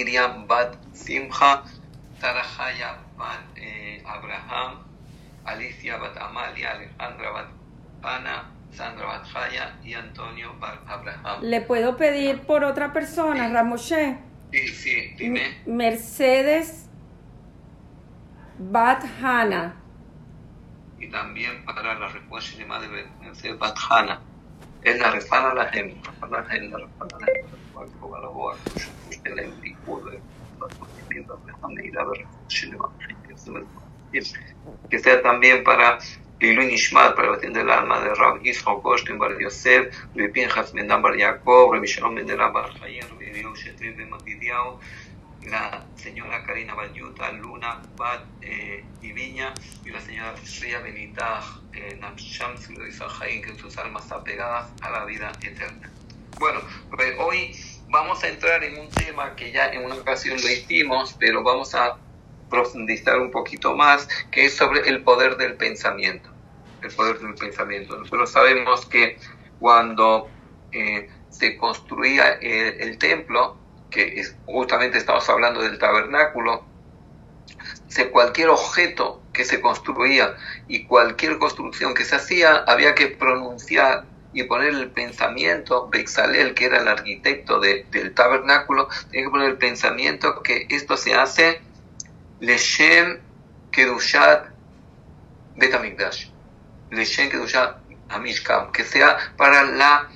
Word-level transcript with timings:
Miriam 0.00 0.46
Bat 0.48 0.80
Simcha, 0.94 1.62
Tarajaya 2.20 2.96
Bat 3.18 3.52
eh, 3.56 4.00
Abraham, 4.06 4.80
Alicia 5.44 5.98
Bat 5.98 6.16
Amalia, 6.16 6.72
Alejandra 6.72 7.28
Bat 7.36 7.48
Ana, 8.02 8.48
Sandra 8.72 9.04
Bat 9.04 9.26
Jaya 9.28 9.76
y 9.84 9.92
Antonio 9.92 10.54
Bat 10.58 10.88
Abraham. 10.88 11.42
¿Le 11.42 11.60
puedo 11.60 11.98
pedir 11.98 12.40
por 12.48 12.64
otra 12.64 12.94
persona, 12.94 13.50
Ramoshe? 13.50 14.16
Sí, 14.52 14.68
sí, 14.68 15.14
dime. 15.18 15.60
Mercedes 15.66 16.88
Bat 18.58 19.04
Hana. 19.22 19.76
Y 20.98 21.10
también 21.10 21.62
para 21.66 21.94
la 21.98 22.08
respuesta 22.08 22.56
de 22.56 22.64
Madre 22.64 23.06
Mercedes 23.20 23.58
Bat 23.58 23.76
Hana. 23.90 24.20
Es 24.82 24.98
la 24.98 25.10
refana 25.10 25.52
la 25.52 25.66
gente, 25.66 26.00
la 26.30 26.42
gente, 26.44 26.68
la 26.70 26.78
refana 26.78 27.18
la 27.20 27.26
gente, 27.26 27.60
la 28.22 28.28
boa, 28.28 28.56
envico 29.98 30.10
de 30.10 30.20
que 34.90 34.98
sea 34.98 35.22
también 35.22 35.62
para 35.64 35.98
Lilu 36.40 36.62
Nishmat, 36.62 37.14
para 37.14 37.36
el 37.36 37.52
del 37.52 37.70
alma 37.70 38.00
de 38.00 38.14
Rab 38.14 38.42
Yisro 38.42 38.82
Koshtin 38.82 39.18
Bar 39.18 39.38
Yosef, 39.38 39.94
Rabbi 40.14 40.32
Pinchas 40.32 40.72
Mendam 40.72 41.02
Bar 41.02 41.14
Yaakov, 41.16 41.74
Rabbi 41.74 41.86
Shalom 41.86 42.14
Mendelab 42.14 42.52
Bar 42.52 42.72
Chaim, 42.80 43.02
Rabbi 43.10 43.26
Eliyahu 43.26 43.54
Shetrim 43.54 43.96
Ben 43.96 44.08
Magidiao, 44.08 44.80
la 45.46 45.84
señora 45.96 46.42
Karina 46.44 46.74
Bayuta, 46.74 47.30
Luna 47.32 47.82
Bat 47.96 48.24
eh, 48.42 48.84
y 49.02 49.12
Viña, 49.12 49.52
y 49.84 49.90
la 49.90 50.00
señora 50.00 50.34
Shria 50.42 50.80
Benitah 50.80 51.42
eh, 51.74 51.98
Namsham 52.00 52.56
Silo 52.56 52.86
Isahaim, 52.86 53.42
que 53.42 53.54
sus 53.56 53.76
almas 53.76 54.10
apegadas 54.10 54.72
a 54.80 54.90
la 54.90 55.04
vida 55.04 55.32
eterna. 55.42 55.90
Bueno, 56.38 56.60
pues 56.90 57.14
hoy 57.18 57.54
vamos 57.90 58.22
a 58.22 58.28
entrar 58.28 58.62
en 58.62 58.78
un 58.78 58.88
tema 58.88 59.34
que 59.34 59.50
ya 59.50 59.68
en 59.68 59.84
una 59.84 59.96
ocasión 59.96 60.40
lo 60.40 60.48
hicimos, 60.48 61.16
pero 61.18 61.42
vamos 61.42 61.74
a 61.74 61.96
profundizar 62.48 63.18
un 63.18 63.30
poquito 63.30 63.76
más, 63.76 64.08
que 64.30 64.46
es 64.46 64.56
sobre 64.56 64.88
el 64.88 65.02
poder 65.02 65.36
del 65.36 65.54
pensamiento. 65.54 66.30
El 66.82 66.92
poder 66.92 67.18
del 67.18 67.34
pensamiento. 67.34 67.96
Nosotros 67.98 68.30
sabemos 68.30 68.86
que 68.86 69.18
cuando 69.58 70.28
eh, 70.72 71.10
se 71.28 71.56
construía 71.56 72.32
el, 72.34 72.80
el 72.80 72.98
templo, 72.98 73.56
que 73.90 74.24
justamente 74.46 74.98
estamos 74.98 75.28
hablando 75.28 75.60
del 75.60 75.78
tabernáculo, 75.78 76.64
se, 77.88 78.10
cualquier 78.10 78.48
objeto 78.48 79.20
que 79.32 79.44
se 79.44 79.60
construía 79.60 80.36
y 80.68 80.84
cualquier 80.84 81.38
construcción 81.38 81.94
que 81.94 82.04
se 82.04 82.16
hacía, 82.16 82.64
había 82.66 82.94
que 82.94 83.08
pronunciar 83.08 84.04
y 84.32 84.44
poner 84.44 84.68
el 84.68 84.90
pensamiento, 84.90 85.88
Bexalel, 85.88 86.54
que 86.54 86.66
era 86.66 86.78
el 86.78 86.88
arquitecto 86.88 87.58
de, 87.58 87.84
del 87.90 88.14
tabernáculo, 88.14 88.88
tenía 89.10 89.26
que 89.26 89.30
poner 89.30 89.50
el 89.50 89.58
pensamiento 89.58 90.42
que 90.42 90.66
esto 90.70 90.96
se 90.96 91.14
hace 91.14 91.60
Leshem 92.40 93.18
Kedushat 93.72 94.46
Betamigdash, 95.56 96.28
Leshem 96.90 97.28
Kedushat 97.28 97.76
Amishkam, 98.08 98.72
que 98.72 98.84
sea 98.84 99.18
para 99.36 99.64
la 99.64 100.08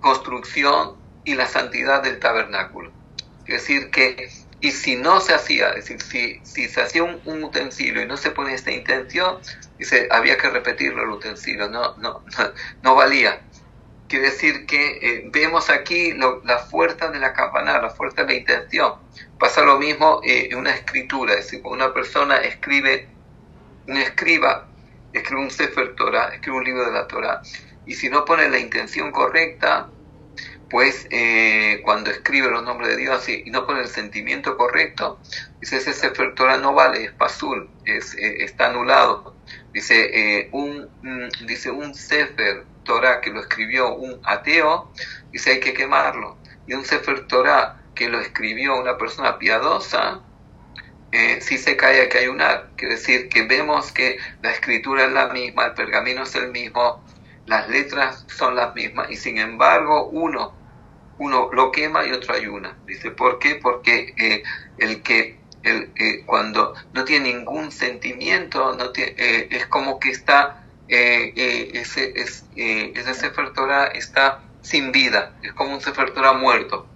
construcción 0.00 0.96
y 1.24 1.34
la 1.34 1.46
santidad 1.46 2.02
del 2.02 2.18
tabernáculo. 2.18 2.90
Es 3.46 3.62
decir, 3.62 3.90
que, 3.90 4.30
y 4.60 4.70
si 4.70 4.96
no 4.96 5.20
se 5.20 5.34
hacía, 5.34 5.70
es 5.70 5.88
decir, 5.88 6.02
si, 6.02 6.40
si 6.42 6.68
se 6.68 6.80
hacía 6.80 7.04
un, 7.04 7.20
un 7.26 7.44
utensilio 7.44 8.02
y 8.02 8.06
no 8.06 8.16
se 8.16 8.30
pone 8.30 8.54
esta 8.54 8.72
intención, 8.72 9.38
dice, 9.78 10.08
había 10.10 10.36
que 10.36 10.50
repetirlo 10.50 11.02
el 11.02 11.10
utensilio, 11.10 11.68
no, 11.68 11.96
no, 11.96 12.22
no, 12.24 12.52
no 12.82 12.94
valía. 12.94 13.40
Quiere 14.08 14.26
decir 14.26 14.66
que 14.66 14.98
eh, 15.02 15.22
vemos 15.32 15.68
aquí 15.68 16.12
la 16.12 16.58
fuerza 16.58 17.08
de 17.08 17.18
la 17.18 17.32
campana, 17.32 17.80
la 17.80 17.90
fuerza 17.90 18.22
de 18.22 18.34
la 18.34 18.38
intención. 18.38 18.94
Pasa 19.38 19.62
lo 19.62 19.78
mismo 19.78 20.20
eh, 20.22 20.48
en 20.50 20.58
una 20.58 20.70
escritura, 20.70 21.34
es 21.34 21.46
decir, 21.46 21.60
cuando 21.60 21.84
una 21.86 21.94
persona 21.94 22.36
escribe, 22.36 23.08
un 23.88 23.96
escriba, 23.96 24.68
escribe 25.12 25.42
un 25.42 25.50
Sefer 25.50 25.96
Torah, 25.96 26.28
escribe 26.34 26.56
un 26.56 26.64
libro 26.64 26.84
de 26.84 26.92
la 26.92 27.08
Torah, 27.08 27.42
y 27.84 27.94
si 27.94 28.08
no 28.08 28.24
pone 28.24 28.48
la 28.48 28.58
intención 28.58 29.10
correcta, 29.10 29.88
pues 30.70 31.06
eh, 31.10 31.80
cuando 31.84 32.10
escribe 32.10 32.48
los 32.50 32.62
nombres 32.62 32.90
de 32.90 32.96
Dios 32.96 33.28
y, 33.28 33.42
y, 33.46 33.50
no 33.50 33.66
pone 33.66 33.80
el 33.80 33.88
sentimiento 33.88 34.56
correcto, 34.56 35.18
dice 35.60 35.76
ese 35.76 35.92
Sefer 35.92 36.34
Torah 36.34 36.58
no 36.58 36.74
vale, 36.74 37.04
es 37.04 37.12
pasul, 37.12 37.70
es, 37.84 38.14
está 38.14 38.66
anulado. 38.66 39.36
Dice, 39.76 40.08
eh, 40.10 40.48
un, 40.52 40.88
mm, 41.02 41.44
dice 41.46 41.70
un 41.70 41.94
Sefer 41.94 42.64
Torah 42.82 43.20
que 43.20 43.28
lo 43.28 43.40
escribió 43.40 43.94
un 43.94 44.18
ateo, 44.24 44.90
dice 45.30 45.50
hay 45.50 45.60
que 45.60 45.74
quemarlo. 45.74 46.38
Y 46.66 46.72
un 46.72 46.82
Sefer 46.82 47.26
Torah 47.26 47.76
que 47.94 48.08
lo 48.08 48.18
escribió 48.18 48.80
una 48.80 48.96
persona 48.96 49.38
piadosa, 49.38 50.22
eh, 51.12 51.42
si 51.42 51.58
se 51.58 51.76
cae 51.76 52.00
hay 52.00 52.08
que 52.08 52.16
ayunar. 52.16 52.70
Quiere 52.74 52.94
decir 52.94 53.28
que 53.28 53.42
vemos 53.42 53.92
que 53.92 54.16
la 54.40 54.50
escritura 54.52 55.04
es 55.04 55.12
la 55.12 55.28
misma, 55.28 55.66
el 55.66 55.74
pergamino 55.74 56.22
es 56.22 56.34
el 56.36 56.50
mismo, 56.50 57.04
las 57.44 57.68
letras 57.68 58.24
son 58.28 58.56
las 58.56 58.74
mismas 58.74 59.10
y 59.10 59.16
sin 59.16 59.36
embargo 59.36 60.08
uno, 60.08 60.54
uno 61.18 61.50
lo 61.52 61.70
quema 61.70 62.06
y 62.06 62.12
otro 62.12 62.32
ayuna. 62.34 62.78
Dice, 62.86 63.10
¿por 63.10 63.38
qué? 63.38 63.56
Porque 63.56 64.14
eh, 64.16 64.42
el 64.78 65.02
que 65.02 65.35
el, 65.66 65.90
eh, 65.96 66.22
cuando 66.24 66.74
no 66.92 67.04
tiene 67.04 67.34
ningún 67.34 67.72
sentimiento, 67.72 68.76
eh, 68.96 69.48
es 69.50 69.66
como 69.66 69.98
que 69.98 70.10
está, 70.10 70.64
eh, 70.88 71.70
ese, 71.74 72.12
es, 72.20 72.44
ese 72.54 73.14
Sefer 73.14 73.52
Torah 73.52 73.86
está 73.86 74.42
sin 74.62 74.92
vida, 74.92 75.36
es 75.42 75.52
como 75.52 75.74
un 75.74 75.80
Sefer 75.80 76.12
Torah 76.12 76.32
muerto. 76.32 76.86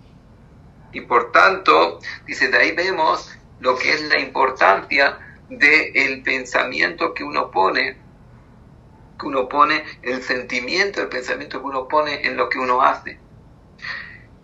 Y 0.92 1.02
por 1.02 1.32
tanto, 1.32 2.00
dice, 2.26 2.48
de 2.48 2.58
ahí 2.58 2.72
vemos 2.72 3.36
lo 3.60 3.76
que 3.76 3.92
es 3.92 4.02
la 4.02 4.18
importancia 4.18 5.18
del 5.48 6.22
pensamiento 6.22 7.12
que 7.12 7.24
uno 7.24 7.50
pone 7.50 7.96
que 9.20 9.26
uno 9.26 9.48
pone, 9.48 9.84
el 10.02 10.22
sentimiento, 10.22 11.02
el 11.02 11.08
pensamiento 11.08 11.60
que 11.60 11.66
uno 11.66 11.88
pone 11.88 12.26
en 12.26 12.38
lo 12.38 12.48
que 12.48 12.58
uno 12.58 12.80
hace. 12.80 13.18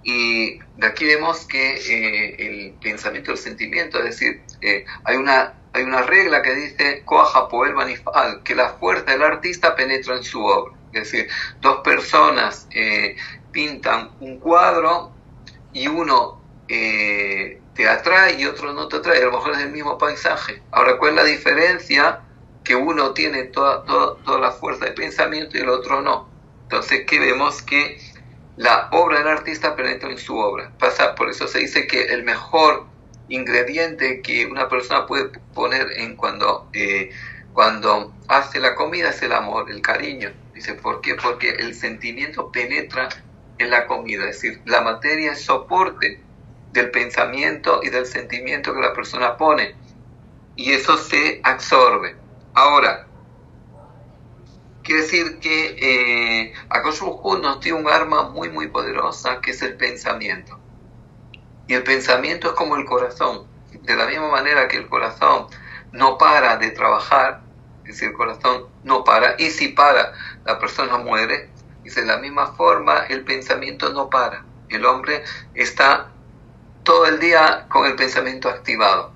Y 0.08 0.60
de 0.76 0.86
aquí 0.86 1.04
vemos 1.04 1.46
que 1.46 1.74
eh, 1.74 2.36
el 2.38 2.74
pensamiento, 2.74 3.32
el 3.32 3.38
sentimiento, 3.38 3.98
es 3.98 4.04
decir, 4.04 4.40
eh, 4.60 4.84
hay, 5.02 5.16
una, 5.16 5.54
hay 5.72 5.82
una 5.82 6.02
regla 6.02 6.42
que 6.42 6.54
dice 6.54 7.02
Koaja 7.04 7.48
Poel 7.48 7.74
Manifal, 7.74 8.44
que 8.44 8.54
la 8.54 8.68
fuerza 8.74 9.10
del 9.10 9.24
artista 9.24 9.74
penetra 9.74 10.14
en 10.14 10.22
su 10.22 10.44
obra. 10.44 10.76
Es 10.92 11.10
decir, 11.10 11.28
dos 11.60 11.80
personas 11.82 12.68
eh, 12.70 13.16
pintan 13.50 14.12
un 14.20 14.38
cuadro 14.38 15.10
y 15.72 15.88
uno 15.88 16.40
te 16.68 17.88
atrae 17.88 18.40
y 18.40 18.46
otro 18.46 18.72
no 18.72 18.86
te 18.86 18.98
atrae, 18.98 19.22
a 19.22 19.24
lo 19.24 19.32
mejor 19.32 19.54
es 19.54 19.58
el 19.58 19.72
mismo 19.72 19.98
paisaje. 19.98 20.62
Ahora, 20.70 20.98
¿cuál 20.98 21.10
es 21.10 21.16
la 21.16 21.24
diferencia? 21.24 22.20
que 22.62 22.74
uno 22.74 23.12
tiene 23.12 23.44
toda, 23.44 23.84
toda, 23.84 24.16
toda, 24.24 24.40
la 24.40 24.50
fuerza 24.50 24.86
de 24.86 24.90
pensamiento 24.90 25.56
y 25.56 25.60
el 25.60 25.68
otro 25.68 26.02
no. 26.02 26.28
Entonces, 26.64 27.04
¿qué 27.06 27.20
vemos? 27.20 27.62
Que 27.62 27.96
la 28.56 28.88
obra 28.92 29.18
del 29.18 29.28
artista 29.28 29.76
penetra 29.76 30.10
en 30.10 30.18
su 30.18 30.36
obra. 30.36 30.72
Pasa, 30.78 31.14
por 31.14 31.28
eso 31.28 31.46
se 31.46 31.58
dice 31.58 31.86
que 31.86 32.04
el 32.04 32.24
mejor 32.24 32.86
ingrediente 33.28 34.22
que 34.22 34.46
una 34.46 34.68
persona 34.68 35.06
puede 35.06 35.30
poner 35.54 35.86
en 35.96 36.16
cuando, 36.16 36.68
eh, 36.72 37.10
cuando 37.52 38.14
hace 38.28 38.60
la 38.60 38.74
comida 38.74 39.10
es 39.10 39.22
el 39.22 39.32
amor, 39.32 39.70
el 39.70 39.82
cariño. 39.82 40.32
Dice, 40.54 40.74
¿por 40.74 41.00
qué? 41.00 41.14
Porque 41.14 41.50
el 41.50 41.74
sentimiento 41.74 42.50
penetra 42.50 43.08
en 43.58 43.70
la 43.70 43.86
comida, 43.86 44.28
es 44.28 44.42
decir, 44.42 44.60
la 44.64 44.80
materia 44.80 45.32
es 45.32 45.42
soporte 45.44 46.20
del 46.72 46.90
pensamiento 46.90 47.80
y 47.82 47.88
del 47.90 48.06
sentimiento 48.06 48.74
que 48.74 48.80
la 48.80 48.92
persona 48.92 49.36
pone. 49.36 49.74
Y 50.56 50.72
eso 50.72 50.96
se 50.96 51.40
absorbe. 51.42 52.16
Ahora, 52.54 53.05
quiere 54.86 55.02
decir 55.02 55.40
que 55.40 55.76
eh, 55.80 56.54
Akoshuhu 56.70 57.38
nos 57.38 57.60
dio 57.60 57.76
un 57.76 57.88
arma 57.88 58.28
muy, 58.30 58.48
muy 58.48 58.68
poderosa 58.68 59.40
que 59.40 59.50
es 59.50 59.60
el 59.62 59.76
pensamiento. 59.76 60.58
Y 61.66 61.74
el 61.74 61.82
pensamiento 61.82 62.48
es 62.48 62.54
como 62.54 62.76
el 62.76 62.84
corazón. 62.84 63.48
De 63.82 63.96
la 63.96 64.06
misma 64.06 64.28
manera 64.30 64.68
que 64.68 64.76
el 64.76 64.88
corazón 64.88 65.48
no 65.92 66.16
para 66.16 66.56
de 66.56 66.70
trabajar, 66.70 67.42
es 67.84 67.94
decir, 67.94 68.10
el 68.10 68.14
corazón 68.14 68.66
no 68.84 69.02
para, 69.02 69.34
y 69.38 69.50
si 69.50 69.68
para, 69.68 70.12
la 70.44 70.58
persona 70.58 70.98
muere. 70.98 71.50
Y 71.84 71.90
de 71.90 72.04
la 72.04 72.18
misma 72.18 72.54
forma, 72.54 73.06
el 73.08 73.24
pensamiento 73.24 73.92
no 73.92 74.08
para. 74.08 74.44
El 74.68 74.86
hombre 74.86 75.24
está 75.54 76.12
todo 76.84 77.06
el 77.06 77.18
día 77.18 77.66
con 77.68 77.86
el 77.86 77.96
pensamiento 77.96 78.48
activado 78.48 79.15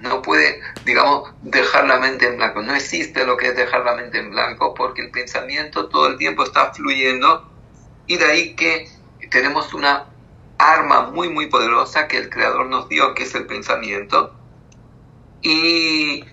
no 0.00 0.22
puede, 0.22 0.60
digamos, 0.84 1.30
dejar 1.42 1.86
la 1.86 1.98
mente 1.98 2.26
en 2.26 2.36
blanco. 2.36 2.62
No 2.62 2.74
existe 2.74 3.24
lo 3.26 3.36
que 3.36 3.48
es 3.48 3.56
dejar 3.56 3.84
la 3.84 3.94
mente 3.94 4.18
en 4.18 4.30
blanco 4.30 4.74
porque 4.74 5.02
el 5.02 5.10
pensamiento 5.10 5.88
todo 5.88 6.08
el 6.08 6.18
tiempo 6.18 6.44
está 6.44 6.72
fluyendo 6.72 7.50
y 8.06 8.16
de 8.16 8.24
ahí 8.24 8.54
que 8.54 8.88
tenemos 9.30 9.74
una 9.74 10.06
arma 10.56 11.10
muy, 11.10 11.28
muy 11.28 11.46
poderosa 11.46 12.08
que 12.08 12.18
el 12.18 12.30
Creador 12.30 12.66
nos 12.66 12.88
dio, 12.88 13.14
que 13.14 13.24
es 13.24 13.34
el 13.34 13.46
pensamiento. 13.46 14.34
Y 15.42 16.24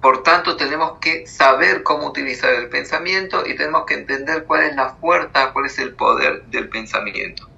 por 0.00 0.22
tanto 0.22 0.56
tenemos 0.56 0.98
que 0.98 1.26
saber 1.26 1.82
cómo 1.82 2.08
utilizar 2.08 2.52
el 2.54 2.68
pensamiento 2.68 3.46
y 3.46 3.56
tenemos 3.56 3.86
que 3.86 3.94
entender 3.94 4.44
cuál 4.44 4.64
es 4.64 4.76
la 4.76 4.90
fuerza, 4.96 5.52
cuál 5.52 5.66
es 5.66 5.78
el 5.78 5.94
poder 5.94 6.44
del 6.46 6.68
pensamiento. 6.68 7.48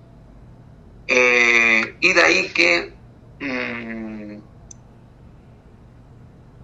Eh, 1.09 1.97
y 2.01 2.13
de 2.13 2.23
ahí 2.23 2.49
que 2.51 2.93
mm, 3.41 4.06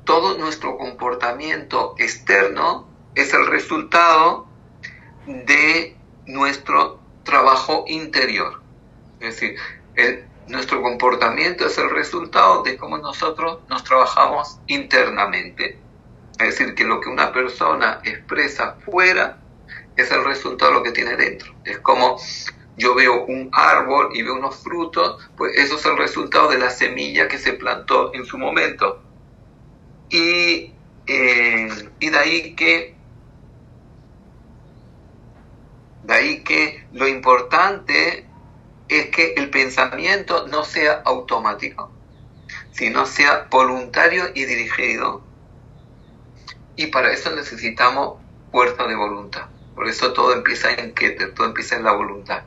todo 0.04 0.36
nuestro 0.38 0.76
comportamiento 0.78 1.94
externo 1.98 2.88
es 3.14 3.32
el 3.34 3.46
resultado 3.46 4.46
de 5.26 5.96
nuestro 6.26 7.00
trabajo 7.24 7.84
interior. 7.86 8.60
Es 9.20 9.40
decir, 9.40 9.56
nuestro 10.48 10.82
comportamiento 10.82 11.66
es 11.66 11.78
el 11.78 11.90
resultado 11.90 12.62
de 12.62 12.76
cómo 12.76 12.98
nosotros 12.98 13.60
nos 13.68 13.84
trabajamos 13.84 14.58
internamente. 14.66 15.78
Es 16.38 16.58
decir, 16.58 16.74
que 16.74 16.84
lo 16.84 17.00
que 17.00 17.08
una 17.08 17.32
persona 17.32 18.00
expresa 18.04 18.76
fuera 18.84 19.38
es 19.96 20.10
el 20.10 20.24
resultado 20.24 20.72
de 20.72 20.78
lo 20.78 20.82
que 20.82 20.92
tiene 20.92 21.16
dentro. 21.16 21.54
Es 21.64 21.78
como 21.78 22.16
yo 22.76 22.94
veo 22.94 23.24
un 23.26 23.50
árbol 23.52 24.10
y 24.14 24.22
veo 24.22 24.34
unos 24.34 24.56
frutos, 24.56 25.30
pues 25.36 25.56
eso 25.56 25.76
es 25.76 25.84
el 25.86 25.96
resultado 25.96 26.48
de 26.48 26.58
la 26.58 26.70
semilla 26.70 27.28
que 27.28 27.38
se 27.38 27.52
plantó 27.52 28.12
en 28.14 28.24
su 28.24 28.38
momento. 28.38 29.02
Y, 30.12 30.74
eh, 31.06 31.68
y 31.98 32.10
de 32.10 32.18
ahí 32.18 32.54
que 32.54 32.94
de 36.02 36.14
ahí 36.14 36.44
que 36.44 36.86
lo 36.92 37.08
importante 37.08 38.26
es 38.88 39.06
que 39.08 39.32
el 39.38 39.48
pensamiento 39.48 40.46
no 40.48 40.64
sea 40.64 41.00
automático, 41.06 41.90
sino 42.72 43.06
sea 43.06 43.48
voluntario 43.50 44.24
y 44.34 44.44
dirigido. 44.44 45.22
Y 46.76 46.88
para 46.88 47.10
eso 47.12 47.34
necesitamos 47.34 48.18
fuerza 48.50 48.86
de 48.86 48.94
voluntad. 48.94 49.46
Por 49.74 49.88
eso 49.88 50.12
todo 50.12 50.34
empieza 50.34 50.72
en 50.74 50.92
Keter, 50.92 51.32
todo 51.32 51.46
empieza 51.46 51.76
en 51.76 51.84
la 51.84 51.92
voluntad. 51.92 52.42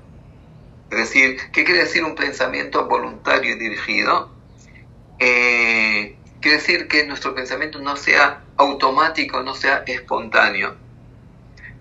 Es 0.92 1.00
decir, 1.00 1.40
¿qué 1.52 1.64
quiere 1.64 1.82
decir 1.82 2.04
un 2.04 2.14
pensamiento 2.14 2.88
voluntario 2.88 3.56
y 3.56 3.60
dirigido? 3.60 4.30
Eh, 5.18 6.20
quiere 6.46 6.60
decir 6.60 6.88
que 6.88 7.08
nuestro 7.08 7.34
pensamiento 7.34 7.80
no 7.80 7.96
sea 7.96 8.44
automático, 8.58 9.42
no 9.42 9.56
sea 9.56 9.84
espontáneo. 9.88 10.76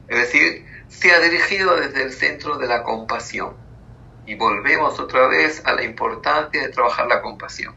Es 0.09 0.17
decir, 0.17 0.65
sea 0.89 1.21
dirigido 1.21 1.77
desde 1.77 2.03
el 2.03 2.13
centro 2.15 2.57
de 2.57 2.67
la 2.67 2.83
compasión. 2.83 3.53
Y 4.25 4.37
volvemos 4.37 4.99
otra 4.99 5.27
vez 5.27 5.61
a 5.67 5.75
la 5.75 5.83
importancia 5.83 6.63
de 6.63 6.71
trabajar 6.71 7.09
la 7.09 7.21
compasión. 7.21 7.75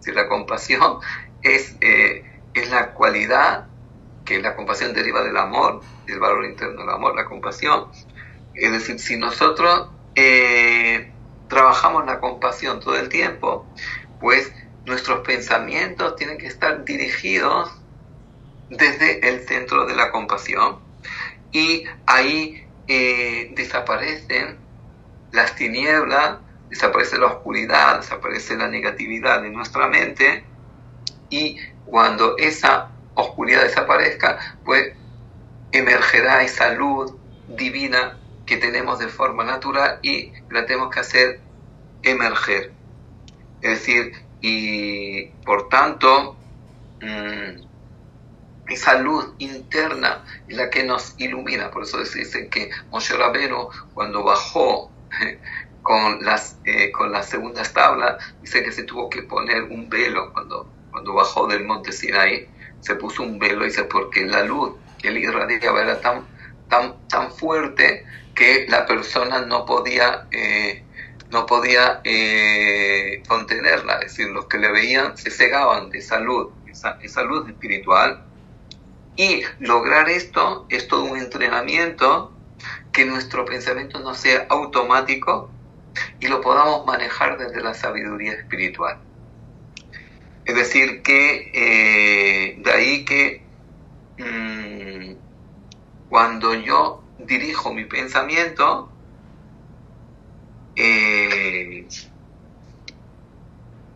Si 0.00 0.12
la 0.12 0.28
compasión 0.28 0.98
es, 1.42 1.74
eh, 1.80 2.22
es 2.52 2.68
la 2.68 2.92
cualidad 2.92 3.68
que 4.26 4.38
la 4.38 4.54
compasión 4.56 4.92
deriva 4.92 5.22
del 5.22 5.38
amor, 5.38 5.80
del 6.06 6.18
valor 6.18 6.44
interno 6.44 6.82
del 6.82 6.90
amor, 6.90 7.16
la 7.16 7.24
compasión. 7.24 7.86
Es 8.52 8.72
decir, 8.72 8.98
si 9.00 9.16
nosotros 9.16 9.88
eh, 10.14 11.10
trabajamos 11.48 12.04
la 12.04 12.20
compasión 12.20 12.80
todo 12.80 12.98
el 12.98 13.08
tiempo, 13.08 13.66
pues 14.20 14.52
nuestros 14.86 15.20
pensamientos 15.26 16.16
tienen 16.16 16.38
que 16.38 16.46
estar 16.46 16.84
dirigidos 16.84 17.70
desde 18.70 19.28
el 19.28 19.46
centro 19.46 19.84
de 19.84 19.94
la 19.96 20.10
compasión 20.10 20.78
y 21.52 21.84
ahí 22.06 22.64
eh, 22.86 23.52
desaparecen 23.56 24.58
las 25.32 25.56
tinieblas, 25.56 26.38
desaparece 26.70 27.18
la 27.18 27.26
oscuridad, 27.26 28.00
desaparece 28.00 28.56
la 28.56 28.68
negatividad 28.68 29.42
de 29.42 29.50
nuestra 29.50 29.88
mente 29.88 30.44
y 31.30 31.58
cuando 31.84 32.36
esa 32.38 32.90
oscuridad 33.14 33.62
desaparezca, 33.62 34.38
pues 34.64 34.92
emergerá 35.72 36.42
esa 36.42 36.72
luz 36.72 37.12
divina 37.48 38.18
que 38.46 38.56
tenemos 38.56 39.00
de 39.00 39.08
forma 39.08 39.44
natural 39.44 39.98
y 40.02 40.32
la 40.50 40.64
tenemos 40.64 40.94
que 40.94 41.00
hacer 41.00 41.40
emerger. 42.02 42.72
Es 43.60 43.70
decir, 43.80 44.25
y 44.48 45.24
por 45.44 45.68
tanto, 45.68 46.36
mm, 47.00 47.66
esa 48.68 48.98
luz 49.00 49.34
interna 49.38 50.24
es 50.46 50.56
la 50.56 50.70
que 50.70 50.84
nos 50.84 51.14
ilumina. 51.18 51.68
Por 51.72 51.82
eso 51.82 52.04
se 52.04 52.20
dice 52.20 52.48
que 52.48 52.70
Moshe 52.92 53.16
Rabbeinu, 53.16 53.68
cuando 53.92 54.22
bajó 54.22 54.92
con 55.82 56.24
las, 56.24 56.60
eh, 56.64 56.92
con 56.92 57.10
las 57.10 57.28
segundas 57.28 57.72
tablas, 57.72 58.22
dice 58.40 58.62
que 58.62 58.70
se 58.70 58.84
tuvo 58.84 59.10
que 59.10 59.22
poner 59.22 59.64
un 59.64 59.88
velo 59.88 60.32
cuando, 60.32 60.72
cuando 60.92 61.14
bajó 61.14 61.48
del 61.48 61.64
monte 61.64 61.90
Sinai, 61.90 62.48
se 62.78 62.94
puso 62.94 63.24
un 63.24 63.40
velo, 63.40 63.64
dice, 63.64 63.82
porque 63.82 64.26
la 64.26 64.44
luz 64.44 64.76
que 64.98 65.08
él 65.08 65.18
irradiaba 65.18 65.82
era 65.82 66.00
tan, 66.00 66.24
tan, 66.68 66.94
tan 67.08 67.32
fuerte 67.32 68.04
que 68.32 68.66
la 68.68 68.86
persona 68.86 69.40
no 69.40 69.66
podía, 69.66 70.28
eh, 70.30 70.85
no 71.30 71.46
podía 71.46 72.00
eh, 72.04 73.22
contenerla, 73.28 73.94
es 73.94 74.16
decir, 74.16 74.28
los 74.28 74.46
que 74.46 74.58
le 74.58 74.70
veían 74.70 75.16
se 75.16 75.30
cegaban 75.30 75.90
de 75.90 75.98
esa 75.98 76.20
luz, 76.20 76.48
esa, 76.70 76.98
esa 77.02 77.22
luz 77.22 77.48
espiritual, 77.48 78.22
y 79.16 79.42
lograr 79.60 80.08
esto 80.08 80.66
es 80.68 80.88
todo 80.88 81.04
un 81.04 81.18
entrenamiento 81.18 82.32
que 82.92 83.04
nuestro 83.04 83.44
pensamiento 83.44 83.98
no 84.00 84.14
sea 84.14 84.46
automático 84.48 85.50
y 86.20 86.28
lo 86.28 86.40
podamos 86.40 86.86
manejar 86.86 87.38
desde 87.38 87.62
la 87.62 87.74
sabiduría 87.74 88.32
espiritual. 88.32 88.98
Es 90.44 90.54
decir, 90.54 91.02
que 91.02 91.50
eh, 91.54 92.56
de 92.58 92.72
ahí 92.72 93.04
que 93.04 93.42
mmm, 94.18 95.14
cuando 96.08 96.54
yo 96.54 97.02
dirijo 97.18 97.72
mi 97.72 97.84
pensamiento, 97.84 98.90
eh, 100.76 101.86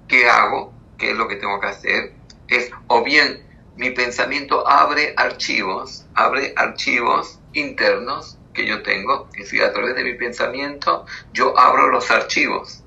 ¿qué 0.09 0.29
hago? 0.29 0.73
¿Qué 0.99 1.13
es 1.13 1.17
lo 1.17 1.29
que 1.29 1.37
tengo 1.37 1.61
que 1.61 1.69
hacer? 1.69 2.13
Es 2.49 2.71
o 2.89 3.05
bien 3.05 3.43
mi 3.77 3.91
pensamiento 3.91 4.69
abre 4.69 5.15
archivos, 5.17 6.07
abre 6.15 6.53
archivos 6.57 7.39
internos 7.53 8.39
que 8.53 8.67
yo 8.67 8.83
tengo, 8.83 9.29
es 9.35 9.45
decir, 9.45 9.63
a 9.63 9.73
través 9.73 9.95
de 9.95 10.05
mi 10.05 10.15
pensamiento 10.15 11.07
yo 11.33 11.59
abro 11.59 11.89
los 11.89 12.11
archivos 12.11 12.83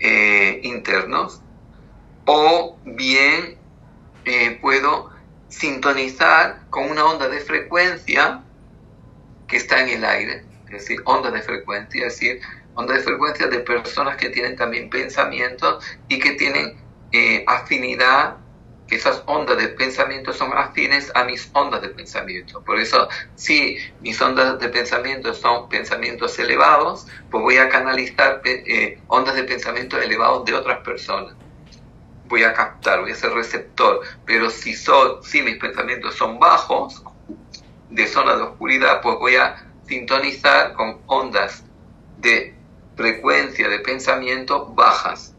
eh, 0.00 0.60
internos, 0.62 1.42
o 2.24 2.78
bien 2.84 3.58
eh, 4.24 4.58
puedo 4.60 5.10
sintonizar 5.48 6.68
con 6.70 6.90
una 6.90 7.04
onda 7.04 7.28
de 7.28 7.40
frecuencia 7.40 8.44
que 9.46 9.56
está 9.56 9.82
en 9.82 9.88
el 9.88 10.04
aire, 10.04 10.44
es 10.66 10.72
decir, 10.72 11.00
onda 11.04 11.30
de 11.30 11.42
frecuencia, 11.42 12.06
es 12.06 12.14
decir, 12.14 12.40
onda 12.78 12.94
de 12.94 13.00
frecuencia 13.00 13.48
de 13.48 13.58
personas 13.58 14.16
que 14.16 14.30
tienen 14.30 14.54
también 14.54 14.88
pensamientos 14.88 15.84
y 16.08 16.20
que 16.20 16.32
tienen 16.32 16.76
eh, 17.10 17.44
afinidad, 17.48 18.36
que 18.86 18.94
esas 18.94 19.22
ondas 19.26 19.58
de 19.58 19.68
pensamiento 19.68 20.32
son 20.32 20.52
afines 20.56 21.10
a 21.16 21.24
mis 21.24 21.50
ondas 21.54 21.82
de 21.82 21.88
pensamiento. 21.88 22.62
Por 22.62 22.78
eso, 22.78 23.08
si 23.34 23.78
mis 24.00 24.20
ondas 24.22 24.60
de 24.60 24.68
pensamiento 24.68 25.34
son 25.34 25.68
pensamientos 25.68 26.38
elevados, 26.38 27.08
pues 27.30 27.42
voy 27.42 27.56
a 27.56 27.68
canalizar 27.68 28.40
eh, 28.44 29.00
ondas 29.08 29.34
de 29.34 29.42
pensamiento 29.42 30.00
elevados 30.00 30.44
de 30.44 30.54
otras 30.54 30.78
personas 30.80 31.34
voy 32.28 32.42
a 32.42 32.52
captar, 32.52 33.00
voy 33.00 33.12
a 33.12 33.14
ser 33.14 33.32
receptor. 33.32 34.02
Pero 34.26 34.50
si, 34.50 34.74
son, 34.74 35.22
si 35.22 35.40
mis 35.40 35.56
pensamientos 35.56 36.14
son 36.14 36.38
bajos, 36.38 37.02
de 37.88 38.06
zona 38.06 38.36
de 38.36 38.42
oscuridad, 38.42 39.00
pues 39.00 39.16
voy 39.18 39.36
a 39.36 39.66
sintonizar 39.86 40.74
con 40.74 41.00
ondas 41.06 41.64
de 42.18 42.57
frecuencia 42.98 43.68
de 43.68 43.78
pensamiento 43.78 44.66
bajas. 44.74 45.32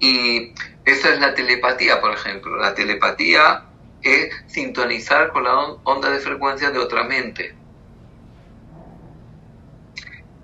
Y 0.00 0.54
esa 0.86 1.12
es 1.12 1.20
la 1.20 1.34
telepatía, 1.34 2.00
por 2.00 2.12
ejemplo. 2.12 2.56
La 2.56 2.74
telepatía 2.74 3.66
es 4.00 4.34
sintonizar 4.46 5.30
con 5.30 5.44
la 5.44 5.54
onda 5.84 6.10
de 6.10 6.18
frecuencia 6.18 6.70
de 6.70 6.78
otra 6.78 7.04
mente. 7.04 7.54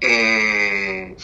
Eh, 0.00 1.16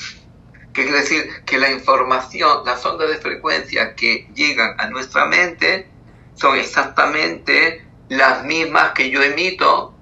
¿Qué 0.73 0.83
quiere 0.83 1.01
decir? 1.01 1.45
Que 1.45 1.59
la 1.59 1.71
información, 1.71 2.65
las 2.65 2.85
ondas 2.87 3.11
de 3.11 3.19
frecuencia 3.19 3.95
que 3.95 4.29
llegan 4.35 4.81
a 4.81 4.89
nuestra 4.89 5.27
mente 5.27 5.87
son 6.35 6.57
exactamente 6.57 7.87
las 8.09 8.45
mismas 8.45 8.93
que 8.93 9.11
yo 9.11 9.23
emito 9.23 9.94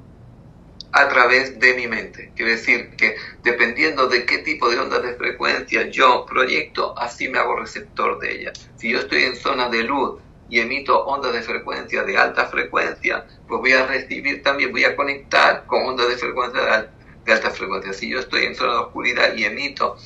a 0.93 1.09
través 1.09 1.59
de 1.59 1.75
mi 1.75 1.87
mente. 1.87 2.33
Quiere 2.37 2.53
decir 2.53 2.91
que 2.97 3.17
dependiendo 3.43 4.09
de 4.09 4.27
qué 4.27 4.39
tipo 4.39 4.69
de 4.69 4.79
ondas 4.79 5.03
de 5.03 5.15
frecuencia 5.15 5.89
yo 5.89 6.27
proyecto, 6.27 6.95
así 6.99 7.29
me 7.29 7.39
hago 7.39 7.57
receptor 7.57 8.19
de 8.19 8.33
ella. 8.33 8.53
Si 8.77 8.91
yo 8.91 8.99
estoy 8.99 9.25
en 9.25 9.37
zona 9.37 9.69
de 9.71 9.83
luz 9.85 10.21
y 10.51 10.61
emito 10.61 11.05
ondas 11.07 11.33
de 11.33 11.43
frecuencia 11.43 12.03
de 12.05 12.19
alta 12.19 12.47
frecuencia, 12.47 13.25
pues 13.49 13.61
voy 13.61 13.73
a 13.73 13.87
recibir 13.87 14.43
también, 14.43 14.71
voy 14.71 14.85
a 14.85 14.95
conectar 14.95 15.65
con 15.67 15.83
ondas 15.83 16.09
de 16.09 16.19
frecuencia 16.19 16.61
de, 16.61 16.89
de 17.25 17.33
alta 17.33 17.51
frecuencia. 17.51 17.95
Si 17.95 18.11
yo 18.11 18.21
estoy 18.21 18.45
en 18.45 18.55
zona 18.55 18.75
de 18.75 18.79
oscuridad 18.81 19.35
y 19.35 19.45
emito 19.45 19.97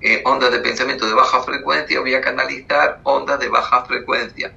eh, 0.00 0.22
ondas 0.24 0.50
de 0.50 0.58
pensamiento 0.58 1.06
de 1.06 1.14
baja 1.14 1.40
frecuencia, 1.42 2.00
voy 2.00 2.14
a 2.14 2.20
canalizar 2.20 3.00
ondas 3.04 3.38
de 3.38 3.48
baja 3.48 3.84
frecuencia. 3.84 4.52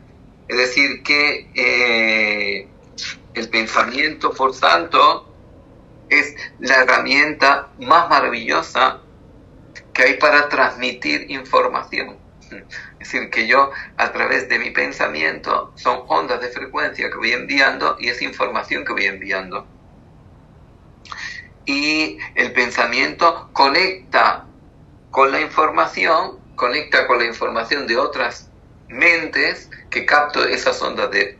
Es 0.48 0.58
decir, 0.58 1.04
que 1.04 1.48
eh, 1.54 2.68
el 3.36 3.50
pensamiento, 3.50 4.32
por 4.32 4.58
tanto, 4.58 5.35
es 6.10 6.36
la 6.60 6.84
herramienta 6.84 7.70
más 7.80 8.10
maravillosa 8.10 9.02
que 9.94 10.04
hay 10.04 10.14
para 10.16 10.50
transmitir 10.50 11.32
información. 11.32 12.18
Es 13.00 13.12
decir, 13.12 13.30
que 13.30 13.48
yo 13.48 13.72
a 13.98 14.12
través 14.12 14.48
de 14.50 14.60
mi 14.60 14.72
pensamiento 14.72 15.74
son 15.76 16.04
ondas 16.08 16.42
de 16.42 16.50
frecuencia 16.50 17.10
que 17.10 17.18
voy 17.18 17.32
enviando 17.32 17.98
y 18.00 18.10
es 18.10 18.22
información 18.22 18.86
que 18.86 18.94
voy 18.94 19.06
enviando. 19.06 19.66
Y 21.66 22.20
el 22.36 22.54
pensamiento 22.54 23.50
conecta 23.54 24.46
con 25.12 25.32
la 25.32 25.42
información, 25.42 26.40
conecta 26.56 27.08
con 27.08 27.18
la 27.20 27.26
información 27.26 27.88
de 27.88 27.98
otras 27.98 28.52
mentes 28.88 29.70
que 29.90 30.06
capto 30.06 30.46
esas 30.46 30.80
ondas 30.82 31.10
de, 31.10 31.40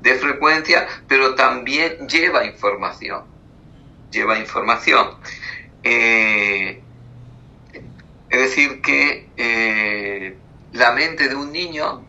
de 0.00 0.14
frecuencia, 0.14 0.86
pero 1.08 1.34
también 1.34 2.08
lleva 2.08 2.44
información. 2.44 3.39
Lleva 4.10 4.38
información. 4.38 5.16
Eh, 5.82 6.82
es 8.28 8.40
decir, 8.40 8.80
que 8.80 9.28
eh, 9.36 10.36
la 10.72 10.92
mente 10.92 11.28
de 11.28 11.34
un 11.34 11.52
niño 11.52 12.04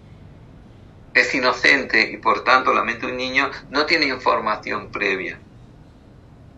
es 1.14 1.34
inocente 1.36 2.10
y 2.12 2.18
por 2.18 2.44
tanto 2.44 2.74
la 2.74 2.84
mente 2.84 3.06
de 3.06 3.12
un 3.12 3.18
niño 3.18 3.50
no 3.70 3.86
tiene 3.86 4.06
información 4.06 4.92
previa. 4.92 5.40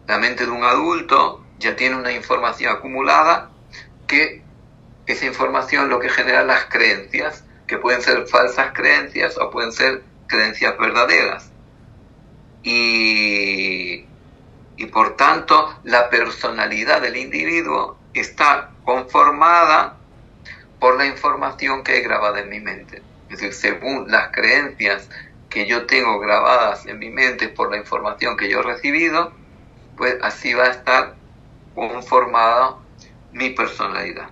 La 0.08 0.18
mente 0.18 0.46
de 0.46 0.52
un 0.52 0.64
adulto 0.64 1.44
ya 1.60 1.76
tiene 1.76 1.96
una 1.96 2.12
información 2.12 2.76
acumulada 2.76 3.50
que 4.08 4.44
esa 5.06 5.26
información 5.26 5.90
lo 5.90 6.00
que 6.00 6.10
genera 6.10 6.44
las 6.44 6.66
creencias, 6.66 7.44
que 7.68 7.78
pueden 7.78 8.02
ser 8.02 8.28
falsas 8.28 8.74
creencias 8.74 9.38
o 9.38 9.50
pueden 9.50 9.72
ser 9.72 10.04
creencias 10.28 10.78
verdaderas. 10.78 11.52
Y, 12.64 14.06
y 14.78 14.88
por 14.88 15.16
tanto 15.16 15.80
la 15.84 16.10
personalidad 16.10 17.02
del 17.02 17.18
individuo 17.18 17.98
está 18.14 18.72
conformada 18.84 19.98
por 20.80 20.98
la 20.98 21.06
información 21.06 21.84
que 21.84 21.98
he 21.98 22.02
grabado 22.02 22.38
en 22.38 22.50
mi 22.50 22.60
mente. 22.60 23.02
Es 23.30 23.40
decir, 23.40 23.54
según 23.54 24.12
las 24.12 24.32
creencias 24.32 25.10
que 25.50 25.66
yo 25.66 25.86
tengo 25.86 26.20
grabadas 26.20 26.86
en 26.86 27.00
mi 27.00 27.10
mente 27.10 27.48
por 27.48 27.72
la 27.72 27.78
información 27.78 28.36
que 28.36 28.50
yo 28.50 28.60
he 28.60 28.64
recibido, 28.64 29.32
pues 29.96 30.16
así 30.22 30.54
va 30.54 30.66
a 30.66 30.72
estar 30.72 31.16
conformada 31.76 32.78
mi 33.32 33.52
personalidad. 33.52 34.30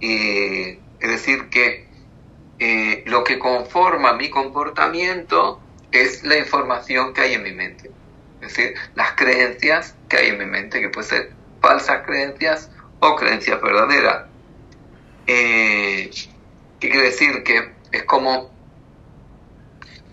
es 0.00 0.78
decir, 1.00 1.48
que 1.50 1.88
eh, 2.58 3.02
lo 3.06 3.24
que 3.24 3.38
conforma 3.38 4.12
mi 4.12 4.30
comportamiento 4.30 5.60
es 5.90 6.22
la 6.24 6.38
información 6.38 7.12
que 7.12 7.22
hay 7.22 7.34
en 7.34 7.42
mi 7.42 7.52
mente. 7.52 7.90
Es 8.42 8.48
decir, 8.48 8.74
las 8.96 9.12
creencias 9.12 9.94
que 10.08 10.16
hay 10.16 10.28
en 10.30 10.38
mi 10.38 10.46
mente, 10.46 10.80
que 10.80 10.88
pueden 10.88 11.08
ser 11.08 11.32
falsas 11.60 12.04
creencias 12.04 12.70
o 12.98 13.14
creencias 13.14 13.62
verdaderas. 13.62 14.24
Eh, 15.28 16.10
¿Qué 16.80 16.90
quiere 16.90 17.04
decir? 17.04 17.44
Que 17.44 17.72
es 17.92 18.02
como 18.02 18.50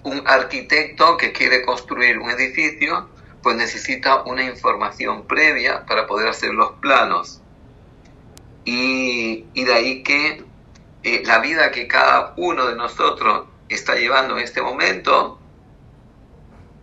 un 0.03 0.21
arquitecto 0.27 1.17
que 1.17 1.31
quiere 1.31 1.65
construir 1.65 2.19
un 2.19 2.29
edificio, 2.29 3.09
pues 3.41 3.55
necesita 3.55 4.21
una 4.21 4.43
información 4.43 5.25
previa 5.25 5.83
para 5.87 6.05
poder 6.05 6.27
hacer 6.27 6.53
los 6.53 6.73
planos. 6.73 7.41
Y, 8.63 9.45
de 9.55 9.73
ahí 9.73 10.03
que 10.03 10.43
eh, 11.01 11.23
la 11.25 11.39
vida 11.39 11.71
que 11.71 11.87
cada 11.87 12.35
uno 12.37 12.67
de 12.67 12.75
nosotros 12.75 13.47
está 13.69 13.95
llevando 13.95 14.37
en 14.37 14.43
este 14.43 14.61
momento 14.61 15.38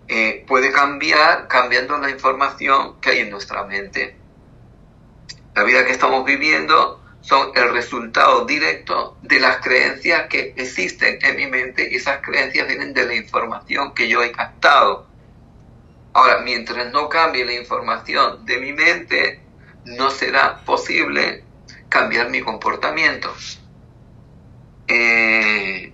eh, 0.08 0.44
puede 0.46 0.72
cambiar 0.72 1.48
cambiando 1.48 1.98
la 1.98 2.10
información 2.10 3.00
que 3.00 3.10
hay 3.10 3.18
en 3.20 3.30
nuestra 3.30 3.64
mente 3.64 4.16
la 5.56 5.64
vida 5.64 5.86
que 5.86 5.92
estamos 5.92 6.26
viviendo 6.26 7.02
son 7.22 7.50
el 7.54 7.72
resultado 7.72 8.44
directo 8.44 9.16
de 9.22 9.40
las 9.40 9.56
creencias 9.62 10.28
que 10.28 10.52
existen 10.54 11.18
en 11.22 11.36
mi 11.36 11.46
mente 11.46 11.88
y 11.90 11.96
esas 11.96 12.20
creencias 12.20 12.68
vienen 12.68 12.92
de 12.92 13.06
la 13.06 13.14
información 13.14 13.94
que 13.94 14.06
yo 14.06 14.22
he 14.22 14.32
captado. 14.32 15.06
Ahora, 16.12 16.40
mientras 16.40 16.92
no 16.92 17.08
cambie 17.08 17.46
la 17.46 17.54
información 17.54 18.44
de 18.44 18.58
mi 18.58 18.74
mente, 18.74 19.40
no 19.86 20.10
será 20.10 20.58
posible 20.66 21.42
cambiar 21.88 22.28
mi 22.28 22.42
comportamiento. 22.42 23.34
Eh, 24.88 25.90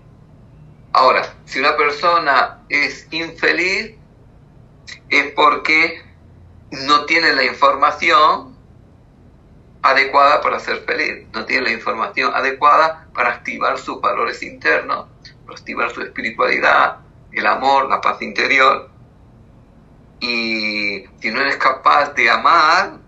ahora, 0.92 1.36
si 1.44 1.60
una 1.60 1.76
persona 1.76 2.64
es 2.68 3.06
infeliz, 3.12 3.92
es 5.08 5.32
porque 5.32 6.02
no 6.70 7.04
tiene 7.04 7.34
la 7.34 7.44
información 7.44 8.56
adecuada 9.82 10.40
para 10.40 10.60
ser 10.60 10.78
feliz, 10.84 11.26
no 11.32 11.44
tiene 11.44 11.64
la 11.64 11.72
información 11.72 12.32
adecuada 12.34 13.08
para 13.12 13.30
activar 13.30 13.78
sus 13.78 14.00
valores 14.00 14.42
internos, 14.42 15.06
para 15.44 15.58
activar 15.58 15.90
su 15.90 16.02
espiritualidad, 16.02 16.98
el 17.32 17.46
amor, 17.46 17.88
la 17.88 18.00
paz 18.00 18.22
interior. 18.22 18.90
Y 20.20 21.04
si 21.20 21.30
no 21.30 21.40
eres 21.40 21.56
capaz 21.56 22.14
de 22.14 22.30
amar, 22.30 22.98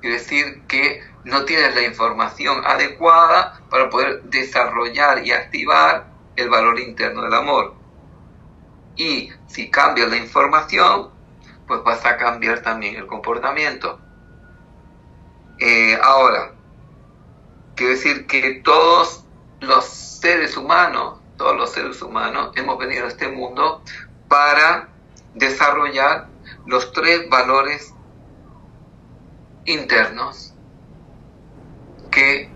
quiere 0.00 0.16
decir 0.16 0.62
que 0.66 1.02
no 1.24 1.44
tienes 1.44 1.74
la 1.74 1.82
información 1.82 2.62
adecuada 2.64 3.60
para 3.70 3.88
poder 3.88 4.22
desarrollar 4.24 5.24
y 5.24 5.32
activar 5.32 6.06
el 6.36 6.48
valor 6.48 6.80
interno 6.80 7.22
del 7.22 7.34
amor. 7.34 7.74
Y 8.96 9.30
si 9.50 9.70
cambias 9.70 10.08
la 10.08 10.16
información, 10.16 11.10
pues 11.66 11.82
vas 11.82 12.04
a 12.06 12.16
cambiar 12.16 12.62
también 12.62 12.96
el 12.96 13.06
comportamiento. 13.06 13.98
Eh, 15.58 15.98
ahora, 16.02 16.52
quiero 17.74 17.92
decir 17.92 18.26
que 18.26 18.60
todos 18.64 19.24
los 19.60 19.84
seres 19.84 20.56
humanos, 20.56 21.18
todos 21.36 21.56
los 21.56 21.72
seres 21.72 22.00
humanos 22.00 22.52
hemos 22.54 22.78
venido 22.78 23.06
a 23.06 23.08
este 23.08 23.28
mundo 23.28 23.82
para 24.28 24.88
desarrollar 25.34 26.28
los 26.66 26.92
tres 26.92 27.28
valores 27.28 27.92
internos 29.64 30.54
que 32.10 32.50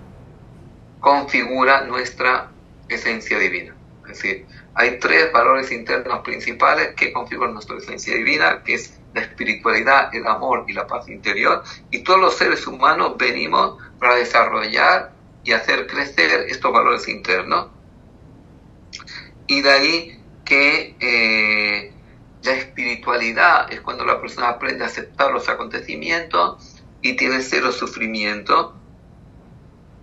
configuran 1.00 1.88
nuestra 1.88 2.50
esencia 2.88 3.38
divina. 3.38 3.74
Es 4.02 4.08
decir, 4.08 4.46
hay 4.74 4.98
tres 4.98 5.32
valores 5.32 5.70
internos 5.70 6.20
principales 6.20 6.94
que 6.94 7.12
configuran 7.12 7.54
nuestra 7.54 7.76
esencia 7.76 8.14
divina, 8.14 8.62
que 8.64 8.74
es 8.74 8.98
la 9.14 9.20
espiritualidad, 9.20 10.12
el 10.14 10.26
amor 10.26 10.64
y 10.66 10.72
la 10.72 10.86
paz 10.86 11.08
interior. 11.08 11.62
Y 11.90 12.00
todos 12.02 12.20
los 12.20 12.36
seres 12.36 12.66
humanos 12.66 13.16
venimos 13.16 13.78
para 14.00 14.16
desarrollar 14.16 15.12
y 15.44 15.52
hacer 15.52 15.86
crecer 15.86 16.46
estos 16.48 16.72
valores 16.72 17.06
internos. 17.08 17.68
Y 19.46 19.62
de 19.62 19.70
ahí 19.70 20.20
que 20.44 20.96
eh, 20.98 21.92
la 22.42 22.52
espiritualidad 22.52 23.72
es 23.72 23.80
cuando 23.80 24.04
la 24.04 24.20
persona 24.20 24.48
aprende 24.48 24.84
a 24.84 24.88
aceptar 24.88 25.30
los 25.30 25.48
acontecimientos 25.48 26.82
y 27.00 27.14
tiene 27.14 27.40
cero 27.42 27.70
sufrimiento, 27.70 28.74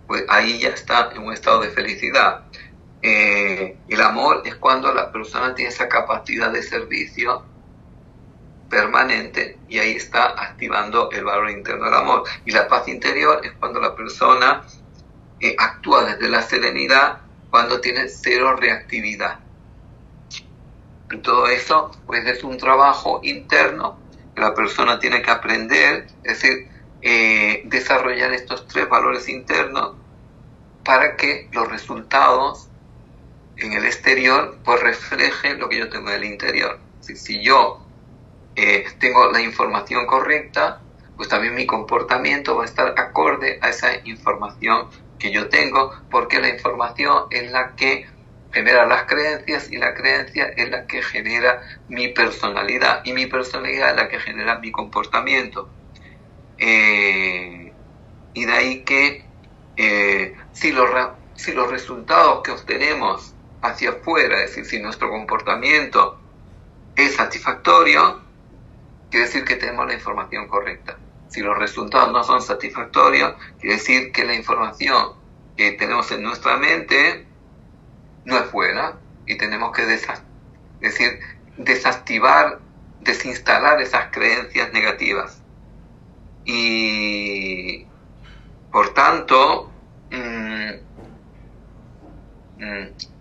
pues 0.06 0.24
ahí 0.28 0.60
ya 0.60 0.70
está 0.70 1.10
en 1.14 1.22
un 1.22 1.32
estado 1.32 1.60
de 1.60 1.70
felicidad. 1.70 2.44
Eh, 3.04 3.78
el 3.88 4.00
amor 4.00 4.42
es 4.44 4.54
cuando 4.54 4.94
la 4.94 5.10
persona 5.10 5.54
tiene 5.54 5.70
esa 5.70 5.88
capacidad 5.88 6.52
de 6.52 6.62
servicio 6.62 7.44
permanente 8.70 9.58
y 9.68 9.80
ahí 9.80 9.96
está 9.96 10.28
activando 10.40 11.10
el 11.10 11.24
valor 11.24 11.50
interno 11.50 11.84
del 11.84 11.94
amor. 11.94 12.22
Y 12.44 12.52
la 12.52 12.68
paz 12.68 12.86
interior 12.86 13.40
es 13.44 13.52
cuando 13.58 13.80
la 13.80 13.94
persona 13.94 14.62
eh, 15.40 15.56
actúa 15.58 16.04
desde 16.04 16.28
la 16.28 16.42
serenidad, 16.42 17.18
cuando 17.50 17.80
tiene 17.80 18.08
cero 18.08 18.56
reactividad. 18.56 19.40
Y 21.10 21.18
todo 21.18 21.48
eso 21.48 21.90
pues 22.06 22.24
es 22.24 22.42
un 22.44 22.56
trabajo 22.56 23.20
interno 23.24 23.98
que 24.34 24.40
la 24.40 24.54
persona 24.54 24.98
tiene 24.98 25.20
que 25.20 25.30
aprender, 25.30 26.06
es 26.22 26.40
decir, 26.40 26.68
eh, 27.02 27.62
desarrollar 27.66 28.32
estos 28.32 28.66
tres 28.68 28.88
valores 28.88 29.28
internos 29.28 29.96
para 30.84 31.16
que 31.16 31.50
los 31.52 31.68
resultados 31.68 32.68
en 33.62 33.72
el 33.72 33.84
exterior 33.84 34.58
pues 34.64 34.80
reflejen 34.80 35.58
lo 35.58 35.68
que 35.68 35.78
yo 35.78 35.88
tengo 35.88 36.10
en 36.10 36.16
el 36.16 36.24
interior. 36.24 36.78
Si, 37.00 37.42
yo 37.42 37.84
eh, 38.56 38.84
tengo 38.98 39.30
la 39.30 39.40
información 39.40 40.06
correcta, 40.06 40.80
pues 41.16 41.28
también 41.28 41.54
mi 41.54 41.66
comportamiento 41.66 42.56
va 42.56 42.62
a 42.62 42.66
estar 42.66 42.94
acorde 42.98 43.58
a 43.60 43.70
esa 43.70 43.94
información 44.04 44.88
que 45.18 45.30
yo 45.30 45.48
tengo, 45.48 45.92
porque 46.10 46.40
la 46.40 46.48
información 46.48 47.26
es 47.30 47.50
la 47.50 47.74
que 47.76 48.06
genera 48.52 48.86
las 48.86 49.04
creencias 49.04 49.70
y 49.70 49.78
la 49.78 49.94
creencia 49.94 50.52
es 50.56 50.68
la 50.70 50.86
que 50.86 51.02
genera 51.02 51.62
mi 51.88 52.08
personalidad 52.08 53.02
y 53.04 53.12
mi 53.12 53.26
personalidad 53.26 53.90
es 53.90 53.96
la 53.96 54.08
que 54.08 54.20
genera 54.20 54.58
mi 54.58 54.70
comportamiento. 54.70 55.68
Eh, 56.58 57.72
y 58.34 58.44
de 58.44 58.52
ahí 58.52 58.82
que 58.82 59.24
eh, 59.76 60.34
si 60.52 60.72
los 60.72 61.70
resultados 61.70 62.42
que 62.42 62.50
obtenemos 62.50 63.34
hacia 63.62 63.90
afuera, 63.90 64.42
es 64.42 64.50
decir, 64.50 64.64
si 64.66 64.82
nuestro 64.82 65.08
comportamiento 65.08 66.18
es 66.96 67.14
satisfactorio, 67.14 68.20
quiere 69.10 69.26
decir 69.26 69.44
que 69.44 69.56
tenemos 69.56 69.86
la 69.86 69.94
información 69.94 70.48
correcta. 70.48 70.98
Si 71.28 71.40
los 71.40 71.56
resultados 71.56 72.12
no 72.12 72.22
son 72.24 72.42
satisfactorios, 72.42 73.34
quiere 73.58 73.76
decir 73.76 74.12
que 74.12 74.24
la 74.24 74.34
información 74.34 75.14
que 75.56 75.72
tenemos 75.72 76.10
en 76.10 76.22
nuestra 76.22 76.56
mente 76.56 77.26
no 78.24 78.38
es 78.38 78.52
buena 78.52 78.98
y 79.26 79.36
tenemos 79.36 79.72
que 79.72 79.86
decir, 80.80 81.20
desactivar, 81.56 82.60
desinstalar 83.00 83.80
esas 83.80 84.10
creencias 84.10 84.72
negativas. 84.72 85.40
Y 86.44 87.86
por 88.70 88.92
tanto, 88.94 89.70
mm, 90.10 90.70
mm, 92.58 93.11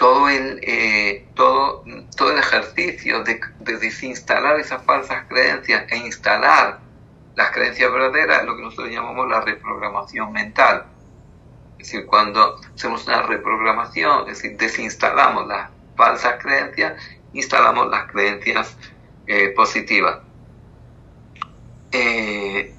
todo, 0.00 0.30
el, 0.30 0.60
eh, 0.62 1.26
todo, 1.34 1.84
todo 2.16 2.32
el 2.32 2.38
ejercicio 2.38 3.22
de, 3.22 3.38
de 3.58 3.76
desinstalar 3.76 4.58
esas 4.58 4.82
falsas 4.82 5.26
creencias 5.28 5.84
e 5.92 5.98
instalar 5.98 6.78
las 7.36 7.50
creencias 7.50 7.92
verdaderas, 7.92 8.46
lo 8.46 8.56
que 8.56 8.62
nosotros 8.62 8.88
llamamos 8.88 9.28
la 9.28 9.42
reprogramación 9.42 10.32
mental. 10.32 10.86
Es 11.72 11.90
decir, 11.90 12.06
cuando 12.06 12.58
hacemos 12.74 13.06
una 13.06 13.20
reprogramación, 13.24 14.22
es 14.30 14.42
decir, 14.42 14.56
desinstalamos 14.56 15.46
las 15.46 15.68
falsas 15.98 16.42
creencias, 16.42 16.94
instalamos 17.34 17.90
las 17.90 18.10
creencias 18.10 18.78
eh, 19.26 19.48
positivas. 19.48 20.20
Eh, 21.92 22.74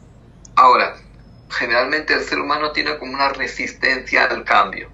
ahora, 0.55 0.95
generalmente 1.51 2.15
el 2.15 2.21
ser 2.21 2.39
humano 2.39 2.71
tiene 2.71 2.97
como 2.97 3.13
una 3.13 3.29
resistencia 3.29 4.25
al 4.25 4.43
cambio. 4.43 4.89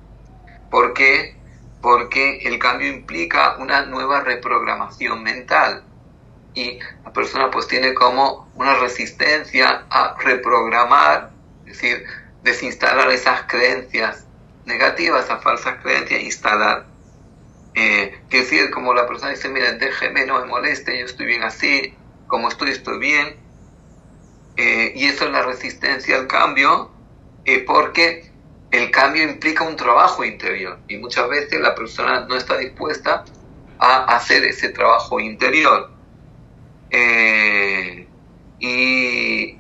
¿Por 0.70 0.94
qué? 0.94 1.37
Porque 1.82 2.40
el 2.44 2.60
cambio 2.60 2.88
implica 2.88 3.56
una 3.58 3.86
nueva 3.86 4.22
reprogramación 4.22 5.24
mental 5.24 5.84
y 6.58 6.80
la 7.06 7.14
persona 7.14 7.52
pues 7.52 7.68
tiene 7.68 7.94
como 7.94 8.50
una 8.56 8.76
resistencia 8.76 9.86
a 9.90 10.16
reprogramar, 10.20 11.30
es 11.66 11.74
decir, 11.74 12.04
desinstalar 12.42 13.12
esas 13.12 13.44
creencias 13.44 14.26
negativas, 14.66 15.26
esas 15.26 15.44
falsas 15.44 15.82
creencias, 15.82 16.22
instalar. 16.22 16.88
Eh, 17.76 18.20
que 18.30 18.38
decir, 18.40 18.72
como 18.72 18.96
la 18.96 19.08
persona 19.08 19.32
dice, 19.32 19.50
mira, 19.50 19.72
déjeme, 19.74 20.26
no 20.26 20.40
me 20.40 20.48
moleste, 20.48 20.98
yo 20.98 21.06
estoy 21.06 21.28
bien 21.28 21.44
así, 21.44 21.94
como 22.26 22.48
estoy, 22.50 22.72
estoy 22.72 22.98
bien. 22.98 23.36
Eh, 24.56 24.94
y 24.96 25.06
eso 25.06 25.26
es 25.26 25.32
la 25.32 25.44
resistencia 25.44 26.16
al 26.16 26.26
cambio, 26.26 26.90
eh, 27.46 27.60
porque 27.60 28.32
el 28.72 28.92
cambio 28.92 29.24
implica 29.24 29.64
un 29.64 29.76
trabajo 29.76 30.26
interior 30.26 30.80
y 30.88 30.98
muchas 30.98 31.30
veces 31.30 31.60
la 31.62 31.76
persona 31.76 32.26
no 32.28 32.36
está 32.36 32.58
dispuesta 32.58 33.24
a 33.80 34.16
hacer 34.16 34.44
ese 34.44 34.70
trabajo 34.70 35.20
interior. 35.20 35.92
Eh, 36.90 38.08
y 38.60 39.60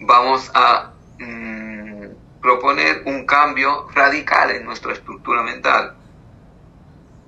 vamos 0.00 0.50
a 0.54 0.94
mm, 1.18 2.06
proponer 2.40 3.02
un 3.06 3.26
cambio 3.26 3.88
radical 3.94 4.50
en 4.52 4.64
nuestra 4.64 4.92
estructura 4.92 5.42
mental. 5.42 5.96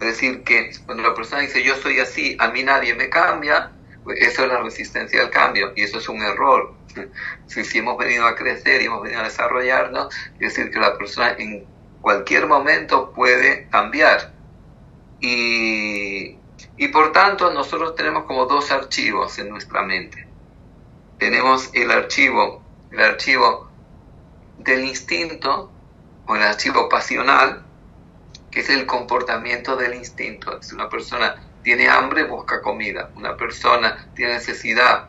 Es 0.00 0.08
decir, 0.08 0.44
que 0.44 0.70
cuando 0.86 1.02
la 1.02 1.14
persona 1.14 1.42
dice 1.42 1.62
yo 1.62 1.74
soy 1.76 1.98
así, 2.00 2.36
a 2.38 2.48
mí 2.50 2.62
nadie 2.62 2.94
me 2.94 3.08
cambia, 3.10 3.72
pues 4.04 4.18
eso 4.20 4.44
es 4.44 4.48
la 4.48 4.62
resistencia 4.62 5.20
al 5.22 5.30
cambio 5.30 5.72
y 5.76 5.82
eso 5.82 5.98
es 5.98 6.08
un 6.08 6.22
error. 6.22 6.77
Si, 7.46 7.64
si 7.64 7.78
hemos 7.78 7.96
venido 7.98 8.26
a 8.26 8.34
crecer 8.34 8.82
y 8.82 8.86
hemos 8.86 9.02
venido 9.02 9.20
a 9.20 9.24
desarrollarnos, 9.24 10.14
es 10.34 10.54
decir, 10.54 10.70
que 10.70 10.78
la 10.78 10.96
persona 10.96 11.34
en 11.38 11.66
cualquier 12.00 12.46
momento 12.46 13.12
puede 13.12 13.68
cambiar. 13.68 14.32
Y 15.20 16.38
y 16.76 16.88
por 16.88 17.12
tanto 17.12 17.52
nosotros 17.52 17.94
tenemos 17.96 18.24
como 18.24 18.46
dos 18.46 18.70
archivos 18.70 19.38
en 19.38 19.48
nuestra 19.48 19.82
mente. 19.82 20.26
Tenemos 21.18 21.70
el 21.74 21.90
archivo, 21.90 22.62
el 22.92 23.00
archivo 23.00 23.68
del 24.58 24.84
instinto 24.84 25.70
o 26.26 26.36
el 26.36 26.42
archivo 26.42 26.88
pasional, 26.88 27.64
que 28.50 28.60
es 28.60 28.70
el 28.70 28.86
comportamiento 28.86 29.76
del 29.76 29.94
instinto. 29.94 30.62
Si 30.62 30.74
una 30.74 30.88
persona 30.88 31.34
tiene 31.62 31.88
hambre, 31.88 32.24
busca 32.24 32.62
comida. 32.62 33.10
Una 33.16 33.36
persona 33.36 34.08
tiene 34.14 34.34
necesidad 34.34 35.07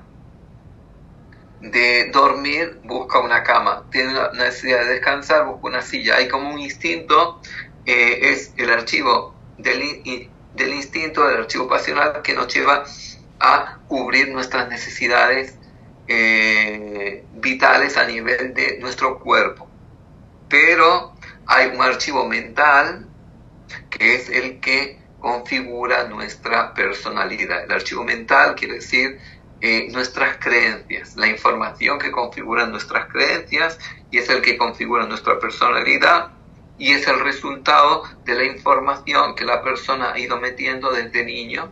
de 1.61 2.09
dormir, 2.11 2.79
busca 2.83 3.19
una 3.19 3.43
cama. 3.43 3.85
Tiene 3.91 4.13
necesidad 4.33 4.79
de 4.79 4.93
descansar, 4.93 5.45
busca 5.45 5.67
una 5.67 5.81
silla. 5.81 6.15
Hay 6.15 6.27
como 6.27 6.53
un 6.53 6.59
instinto, 6.59 7.41
eh, 7.85 8.31
es 8.31 8.53
el 8.57 8.69
archivo 8.69 9.35
del, 9.57 10.29
del 10.55 10.73
instinto, 10.73 11.27
del 11.27 11.41
archivo 11.41 11.67
pasional 11.67 12.21
que 12.21 12.33
nos 12.33 12.53
lleva 12.53 12.85
a 13.39 13.79
cubrir 13.87 14.29
nuestras 14.29 14.69
necesidades 14.69 15.55
eh, 16.07 17.23
vitales 17.35 17.97
a 17.97 18.05
nivel 18.05 18.53
de 18.53 18.77
nuestro 18.79 19.19
cuerpo. 19.19 19.67
Pero 20.49 21.13
hay 21.45 21.67
un 21.67 21.81
archivo 21.81 22.25
mental 22.27 23.07
que 23.89 24.15
es 24.15 24.29
el 24.29 24.59
que 24.59 24.99
configura 25.19 26.05
nuestra 26.05 26.73
personalidad. 26.73 27.65
El 27.65 27.71
archivo 27.71 28.03
mental 28.03 28.55
quiere 28.55 28.75
decir 28.75 29.19
eh, 29.61 29.87
nuestras 29.91 30.37
creencias, 30.37 31.15
la 31.17 31.27
información 31.27 31.99
que 31.99 32.11
configura 32.11 32.65
nuestras 32.65 33.11
creencias 33.11 33.77
y 34.09 34.17
es 34.19 34.29
el 34.29 34.41
que 34.41 34.57
configura 34.57 35.05
nuestra 35.05 35.37
personalidad 35.37 36.31
y 36.77 36.93
es 36.93 37.05
el 37.07 37.19
resultado 37.19 38.03
de 38.23 38.35
la 38.35 38.45
información 38.45 39.35
que 39.35 39.43
la 39.43 39.61
persona 39.61 40.13
ha 40.13 40.19
ido 40.19 40.39
metiendo 40.39 40.91
desde 40.91 41.25
niño. 41.25 41.69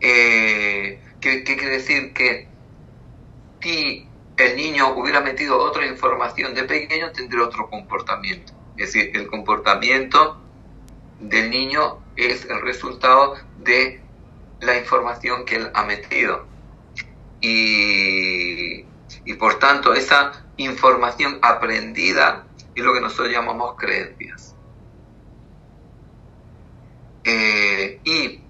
Eh, 0.00 1.00
¿qué, 1.20 1.42
quiere 1.42 1.68
decir? 1.68 2.12
Que 2.12 2.48
si 3.62 4.06
el 4.36 4.56
niño 4.56 4.94
hubiera 4.94 5.22
metido 5.22 5.58
otra 5.58 5.86
información 5.86 6.54
de 6.54 6.64
pequeño, 6.64 7.10
tendría 7.12 7.44
otro 7.44 7.70
comportamiento. 7.70 8.52
Es 8.76 8.92
decir, 8.92 9.10
el 9.16 9.26
comportamiento 9.28 10.38
del 11.18 11.50
niño 11.50 11.98
es 12.14 12.44
el 12.44 12.60
resultado 12.60 13.36
de 13.56 14.02
la 14.60 14.76
información 14.78 15.44
que 15.44 15.56
él 15.56 15.70
ha 15.74 15.84
metido. 15.84 16.46
Y, 17.40 18.84
y 19.24 19.34
por 19.38 19.58
tanto, 19.58 19.94
esa 19.94 20.44
información 20.56 21.38
aprendida 21.42 22.46
y 22.74 22.82
lo 22.82 22.92
que 22.92 23.00
nosotros 23.00 23.30
llamamos 23.30 23.76
creencias. 23.76 24.54
Eh, 27.24 28.00
y 28.04 28.40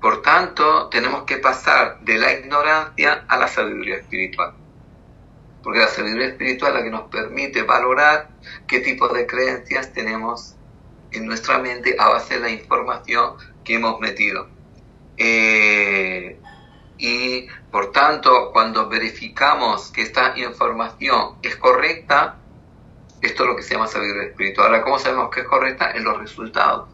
por 0.00 0.22
tanto 0.22 0.88
tenemos 0.88 1.24
que 1.24 1.38
pasar 1.38 1.98
de 2.00 2.16
la 2.18 2.32
ignorancia 2.32 3.24
a 3.26 3.38
la 3.38 3.48
sabiduría 3.48 3.96
espiritual. 3.96 4.54
Porque 5.62 5.80
la 5.80 5.88
sabiduría 5.88 6.28
espiritual 6.28 6.72
es 6.72 6.78
la 6.78 6.84
que 6.84 6.90
nos 6.90 7.10
permite 7.10 7.62
valorar 7.62 8.28
qué 8.66 8.80
tipo 8.80 9.08
de 9.08 9.26
creencias 9.26 9.92
tenemos 9.92 10.54
en 11.10 11.26
nuestra 11.26 11.58
mente 11.58 11.96
a 11.98 12.10
base 12.10 12.34
de 12.34 12.40
la 12.40 12.50
información 12.50 13.34
que 13.64 13.74
hemos 13.74 13.98
metido. 13.98 14.53
Eh, 15.16 16.38
y 16.98 17.46
por 17.70 17.92
tanto, 17.92 18.50
cuando 18.52 18.88
verificamos 18.88 19.90
que 19.90 20.02
esta 20.02 20.38
información 20.38 21.36
es 21.42 21.56
correcta, 21.56 22.36
esto 23.20 23.42
es 23.42 23.48
lo 23.48 23.56
que 23.56 23.62
se 23.62 23.74
llama 23.74 23.86
sabiduría 23.86 24.24
espiritual. 24.24 24.68
Ahora, 24.68 24.82
¿cómo 24.82 24.98
sabemos 24.98 25.30
que 25.30 25.40
es 25.40 25.46
correcta? 25.46 25.90
En 25.92 26.04
los 26.04 26.18
resultados. 26.18 26.88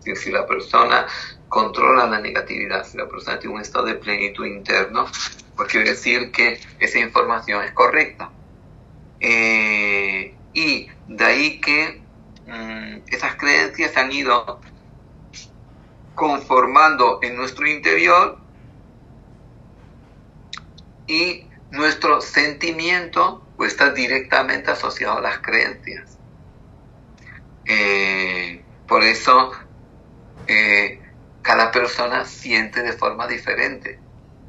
Si, 0.00 0.32
la 0.32 0.46
persona 0.46 1.06
controla 1.48 2.06
la 2.06 2.18
negatividad, 2.18 2.84
si 2.84 2.96
la 2.96 3.08
persona 3.08 3.38
tiene 3.38 3.54
un 3.54 3.60
estado 3.60 3.84
de 3.86 3.94
plenitud 3.94 4.46
interno, 4.46 5.06
pues 5.54 5.68
quiere 5.68 5.90
decir 5.90 6.32
que 6.32 6.60
esa 6.80 6.98
información 6.98 7.62
es 7.62 7.72
correcta. 7.72 8.30
Eh, 9.20 10.34
y 10.54 10.88
de 11.06 11.24
ahí 11.24 11.60
que 11.60 12.02
mm, 12.46 13.02
esas 13.06 13.36
creencias 13.36 13.96
han 13.96 14.10
ido 14.10 14.60
conformando 16.14 17.18
en 17.22 17.36
nuestro 17.36 17.66
interior 17.66 18.38
y 21.06 21.46
nuestro 21.70 22.20
sentimiento 22.20 23.42
pues 23.56 23.72
está 23.72 23.90
directamente 23.90 24.70
asociado 24.70 25.18
a 25.18 25.20
las 25.20 25.38
creencias. 25.38 26.18
Eh, 27.64 28.64
por 28.86 29.04
eso 29.04 29.52
eh, 30.46 31.00
cada 31.42 31.70
persona 31.70 32.24
siente 32.24 32.82
de 32.82 32.92
forma 32.92 33.26
diferente, 33.26 33.98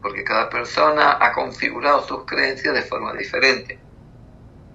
porque 0.02 0.24
cada 0.24 0.50
persona 0.50 1.18
ha 1.20 1.32
configurado 1.34 2.06
sus 2.08 2.26
creencias 2.26 2.74
de 2.74 2.82
forma 2.82 3.14
diferente. 3.14 3.80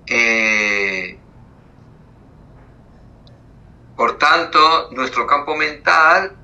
Eh, 0.07 1.19
por 3.97 4.17
tanto, 4.19 4.91
nuestro 4.93 5.27
campo 5.27 5.57
mental, 5.57 6.37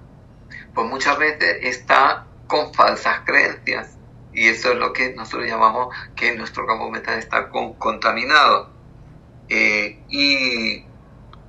pues 0.74 0.88
muchas 0.88 1.18
veces 1.18 1.58
está 1.62 2.26
con 2.46 2.74
falsas 2.74 3.20
creencias 3.24 3.96
y 4.34 4.48
eso 4.48 4.72
es 4.72 4.78
lo 4.78 4.92
que 4.92 5.14
nosotros 5.14 5.48
llamamos 5.48 5.94
que 6.16 6.34
nuestro 6.34 6.66
campo 6.66 6.90
mental 6.90 7.18
está 7.18 7.48
contaminado. 7.48 8.70
Eh, 9.48 10.00
y, 10.08 10.84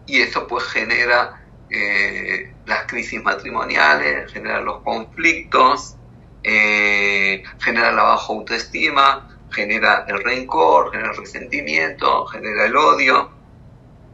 eso 0.07 0.45
pues 0.47 0.65
genera 0.65 1.43
eh, 1.69 2.53
las 2.67 2.85
crisis 2.85 3.23
matrimoniales, 3.23 4.31
genera 4.31 4.61
los 4.61 4.83
conflictos, 4.83 5.95
eh, 6.43 7.43
genera 7.59 7.91
la 7.91 8.03
baja 8.03 8.27
autoestima, 8.31 9.35
genera 9.51 10.05
el 10.07 10.23
rencor, 10.23 10.91
genera 10.91 11.09
el 11.11 11.17
resentimiento, 11.17 12.27
genera 12.27 12.65
el 12.65 12.75
odio. 12.77 13.31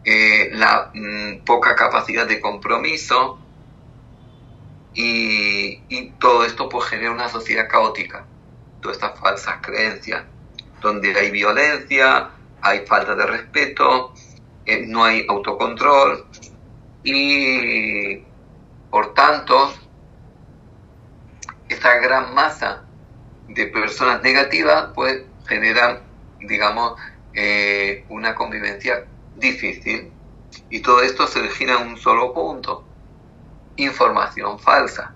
la 0.05 0.91
mm, 0.93 1.43
poca 1.45 1.75
capacidad 1.75 2.25
de 2.25 2.39
compromiso 2.39 3.40
y, 4.93 6.11
todo 6.19 6.45
esto 6.45 6.69
pues 6.69 6.85
genera 6.85 7.11
una 7.11 7.29
sociedad 7.29 7.67
caótica, 7.67 8.25
todas 8.81 8.97
estas 8.97 9.19
falsas 9.19 9.55
creencias, 9.61 10.23
donde 10.81 11.15
hay 11.17 11.31
violencia, 11.31 12.29
hay 12.61 12.85
falta 12.85 13.15
de 13.15 13.25
respeto, 13.25 14.13
eh, 14.65 14.85
no 14.85 15.03
hay 15.03 15.25
autocontrol 15.27 16.27
y 17.03 18.23
por 18.91 19.13
tanto 19.15 19.73
esta 21.67 21.95
gran 21.95 22.35
masa 22.35 22.83
de 23.47 23.65
personas 23.67 24.21
negativas 24.21 24.91
pues 24.93 25.23
generan 25.47 26.01
digamos 26.39 26.99
eh, 27.33 28.05
una 28.09 28.35
convivencia 28.35 29.05
difícil. 29.37 30.11
Y 30.69 30.81
todo 30.81 31.01
esto 31.01 31.27
se 31.27 31.39
origina 31.39 31.79
en 31.79 31.87
un 31.87 31.97
solo 31.97 32.33
punto 32.33 32.85
información 33.83 34.59
falsa 34.59 35.13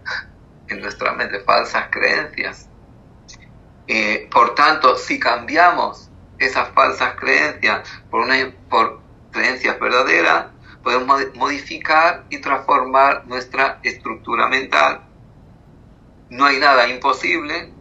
en 0.68 0.82
nuestra 0.82 1.14
mente 1.14 1.40
falsas 1.42 1.88
creencias 1.90 2.70
eh, 3.88 4.28
por 4.32 4.56
tanto 4.56 4.98
si 4.98 5.20
cambiamos 5.20 6.10
esas 6.38 6.70
falsas 6.70 7.16
creencias 7.16 7.88
por 8.10 8.22
una 8.22 8.36
por 8.70 9.02
creencias 9.32 9.80
verdaderas 9.80 10.48
podemos 10.84 11.22
modificar 11.36 12.26
y 12.30 12.40
transformar 12.40 13.26
nuestra 13.28 13.80
estructura 13.84 14.48
mental 14.48 15.02
no 16.30 16.46
hay 16.46 16.60
nada 16.60 16.88
imposible 16.88 17.76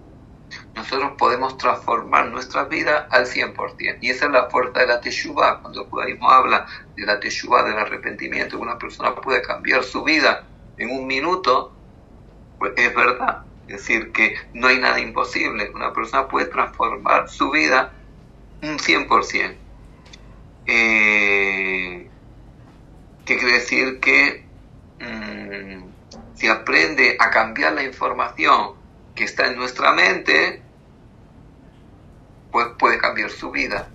nosotros 0.74 1.12
podemos 1.16 1.56
transformar 1.56 2.26
nuestra 2.26 2.64
vida 2.64 3.06
al 3.10 3.26
100%. 3.26 3.98
Y 4.00 4.10
esa 4.10 4.26
es 4.26 4.32
la 4.32 4.50
fuerza 4.50 4.80
de 4.80 4.86
la 4.86 5.00
Teshuvah. 5.00 5.60
Cuando 5.60 5.82
el 5.82 5.88
judaísmo 5.88 6.30
habla 6.30 6.66
de 6.96 7.06
la 7.06 7.20
Teshuvah, 7.20 7.62
del 7.62 7.78
arrepentimiento, 7.78 8.58
una 8.58 8.76
persona 8.76 9.14
puede 9.14 9.40
cambiar 9.42 9.84
su 9.84 10.02
vida 10.02 10.44
en 10.78 10.90
un 10.90 11.06
minuto, 11.06 11.72
pues 12.58 12.72
es 12.76 12.94
verdad. 12.94 13.44
Es 13.66 13.78
decir, 13.78 14.12
que 14.12 14.34
no 14.52 14.68
hay 14.68 14.78
nada 14.78 15.00
imposible. 15.00 15.70
Una 15.74 15.92
persona 15.92 16.28
puede 16.28 16.46
transformar 16.46 17.28
su 17.28 17.50
vida 17.50 17.92
un 18.62 18.78
100%. 18.78 19.56
Eh, 20.66 22.10
¿Qué 23.24 23.38
quiere 23.38 23.54
decir? 23.54 24.00
Que 24.00 24.44
mmm, 25.00 25.84
si 26.34 26.48
aprende 26.48 27.16
a 27.18 27.30
cambiar 27.30 27.74
la 27.74 27.82
información 27.82 28.72
que 29.14 29.24
está 29.24 29.46
en 29.46 29.56
nuestra 29.56 29.92
mente, 29.92 30.62
pues 32.50 32.68
puede 32.78 32.98
cambiar 32.98 33.30
su 33.30 33.50
vida. 33.50 33.88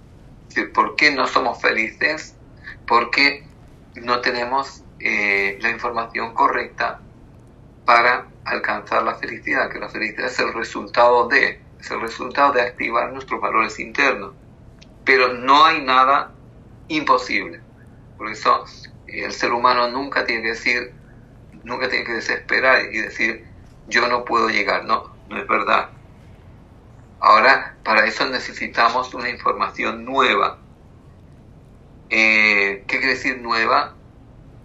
¿Por 0.73 0.95
qué 0.95 1.11
no 1.11 1.27
somos 1.27 1.61
felices? 1.61 2.35
Porque 2.87 3.43
no 3.95 4.21
tenemos 4.21 4.83
eh, 4.99 5.57
la 5.62 5.69
información 5.69 6.33
correcta 6.33 6.99
para 7.85 8.27
alcanzar 8.45 9.03
la 9.03 9.15
felicidad, 9.15 9.69
que 9.69 9.79
la 9.79 9.89
felicidad 9.89 10.27
es 10.27 10.39
el 10.39 10.53
resultado 10.53 11.27
de, 11.27 11.62
es 11.79 11.91
el 11.91 12.01
resultado 12.01 12.53
de 12.53 12.62
activar 12.62 13.12
nuestros 13.12 13.39
valores 13.39 13.79
internos. 13.79 14.33
Pero 15.05 15.33
no 15.33 15.65
hay 15.65 15.81
nada 15.81 16.31
imposible. 16.88 17.62
Por 18.17 18.29
eso 18.29 18.65
eh, 19.07 19.25
el 19.25 19.31
ser 19.31 19.53
humano 19.53 19.88
nunca 19.89 20.25
tiene 20.25 20.41
que 20.41 20.49
decir, 20.49 20.93
nunca 21.63 21.89
tiene 21.89 22.05
que 22.05 22.13
desesperar 22.13 22.93
y 22.93 22.99
decir, 22.99 23.45
yo 23.88 24.07
no 24.07 24.25
puedo 24.25 24.49
llegar. 24.49 24.85
No, 24.85 25.12
no 25.29 25.38
es 25.38 25.47
verdad. 25.47 25.89
Ahora, 27.19 27.75
para 27.83 28.05
eso 28.05 28.29
necesitamos 28.29 29.13
una 29.13 29.29
información 29.29 30.05
nueva. 30.05 30.57
Eh, 32.09 32.83
¿Qué 32.88 32.97
quiere 32.97 33.13
decir 33.13 33.41
nueva? 33.41 33.95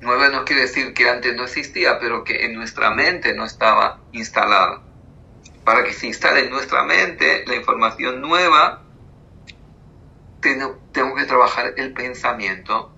Nueva 0.05 0.29
no 0.29 0.45
quiere 0.45 0.63
decir 0.63 0.93
que 0.93 1.09
antes 1.09 1.35
no 1.35 1.45
existía, 1.45 1.99
pero 1.99 2.25
que 2.25 2.45
en 2.45 2.55
nuestra 2.55 2.91
mente 2.91 3.35
no 3.35 3.47
estaba 3.47 4.01
instalada. 4.13 4.83
Para 5.65 5.83
que 5.83 5.95
se 5.95 6.07
instale 6.07 6.41
en 6.41 6.51
nuestra 6.51 6.85
mente 6.85 7.43
la 7.47 7.57
información 7.57 8.21
nueva, 8.21 8.83
tengo, 10.41 10.79
tengo 10.93 11.15
que 11.15 11.25
trabajar 11.25 11.73
el 11.79 11.95
pensamiento 11.95 12.93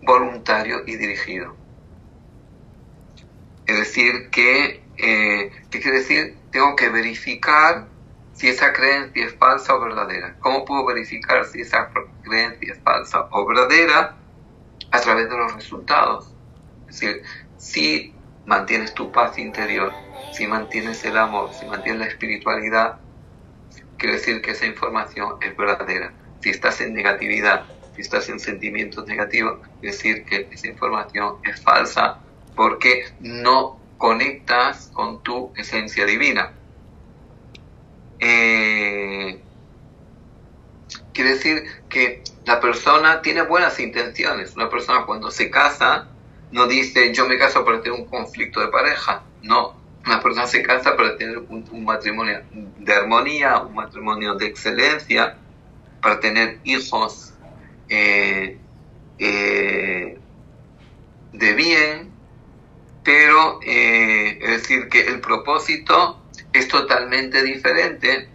voluntario 0.00 0.84
y 0.86 0.96
dirigido. 0.96 1.54
Es 3.66 3.76
decir, 3.76 4.30
que, 4.30 4.82
eh, 4.96 5.52
¿qué 5.70 5.80
quiere 5.80 5.98
decir? 5.98 6.38
Tengo 6.50 6.74
que 6.76 6.88
verificar 6.88 7.88
si 8.32 8.48
esa 8.48 8.72
creencia 8.72 9.26
es 9.26 9.34
falsa 9.34 9.74
o 9.74 9.80
verdadera. 9.80 10.34
¿Cómo 10.40 10.64
puedo 10.64 10.86
verificar 10.86 11.44
si 11.44 11.60
esa 11.60 11.90
creencia 12.22 12.72
es 12.72 12.80
falsa 12.82 13.28
o 13.30 13.46
verdadera? 13.46 14.21
A 14.92 15.00
través 15.00 15.28
de 15.28 15.36
los 15.36 15.54
resultados. 15.54 16.36
Es 16.88 17.00
decir, 17.00 17.22
si 17.56 18.14
mantienes 18.44 18.94
tu 18.94 19.10
paz 19.10 19.38
interior, 19.38 19.92
si 20.30 20.46
mantienes 20.46 21.04
el 21.04 21.16
amor, 21.16 21.54
si 21.54 21.66
mantienes 21.66 22.00
la 22.00 22.06
espiritualidad, 22.06 23.00
quiere 23.96 24.16
decir 24.16 24.42
que 24.42 24.52
esa 24.52 24.66
información 24.66 25.36
es 25.40 25.56
verdadera. 25.56 26.14
Si 26.40 26.50
estás 26.50 26.80
en 26.80 26.94
negatividad, 26.94 27.66
si 27.94 28.02
estás 28.02 28.28
en 28.28 28.40
sentimientos 28.40 29.06
negativos, 29.06 29.60
quiere 29.80 29.96
decir 29.96 30.24
que 30.24 30.48
esa 30.50 30.68
información 30.68 31.36
es 31.44 31.60
falsa 31.62 32.20
porque 32.54 33.04
no 33.20 33.82
conectas 33.96 34.88
con 34.92 35.22
tu 35.22 35.52
esencia 35.56 36.04
divina. 36.04 36.52
Eh, 38.18 39.44
quiere 41.12 41.30
decir 41.30 41.64
que 41.88 42.22
la 42.44 42.60
persona 42.60 43.22
tiene 43.22 43.42
buenas 43.42 43.78
intenciones. 43.80 44.54
Una 44.56 44.68
persona 44.68 45.04
cuando 45.04 45.30
se 45.30 45.50
casa 45.50 46.08
no 46.50 46.66
dice 46.66 47.12
yo 47.14 47.26
me 47.26 47.38
caso 47.38 47.64
para 47.64 47.80
tener 47.82 47.98
un 47.98 48.06
conflicto 48.06 48.60
de 48.60 48.68
pareja. 48.68 49.22
No, 49.42 49.74
una 50.06 50.20
persona 50.20 50.46
se 50.46 50.62
casa 50.62 50.96
para 50.96 51.16
tener 51.16 51.38
un, 51.38 51.84
matrimonio 51.84 52.42
de 52.78 52.92
armonía, 52.92 53.58
un 53.58 53.74
matrimonio 53.74 54.34
de 54.34 54.46
excelencia, 54.46 55.36
para 56.00 56.18
tener 56.20 56.58
hijos 56.64 57.34
eh, 57.88 58.58
eh, 59.18 60.18
de 61.32 61.52
bien, 61.54 62.10
pero 63.04 63.60
es 63.62 64.62
decir 64.62 64.88
que 64.88 65.02
el 65.02 65.20
propósito 65.20 66.20
es 66.52 66.68
totalmente 66.68 67.42
diferente, 67.42 68.28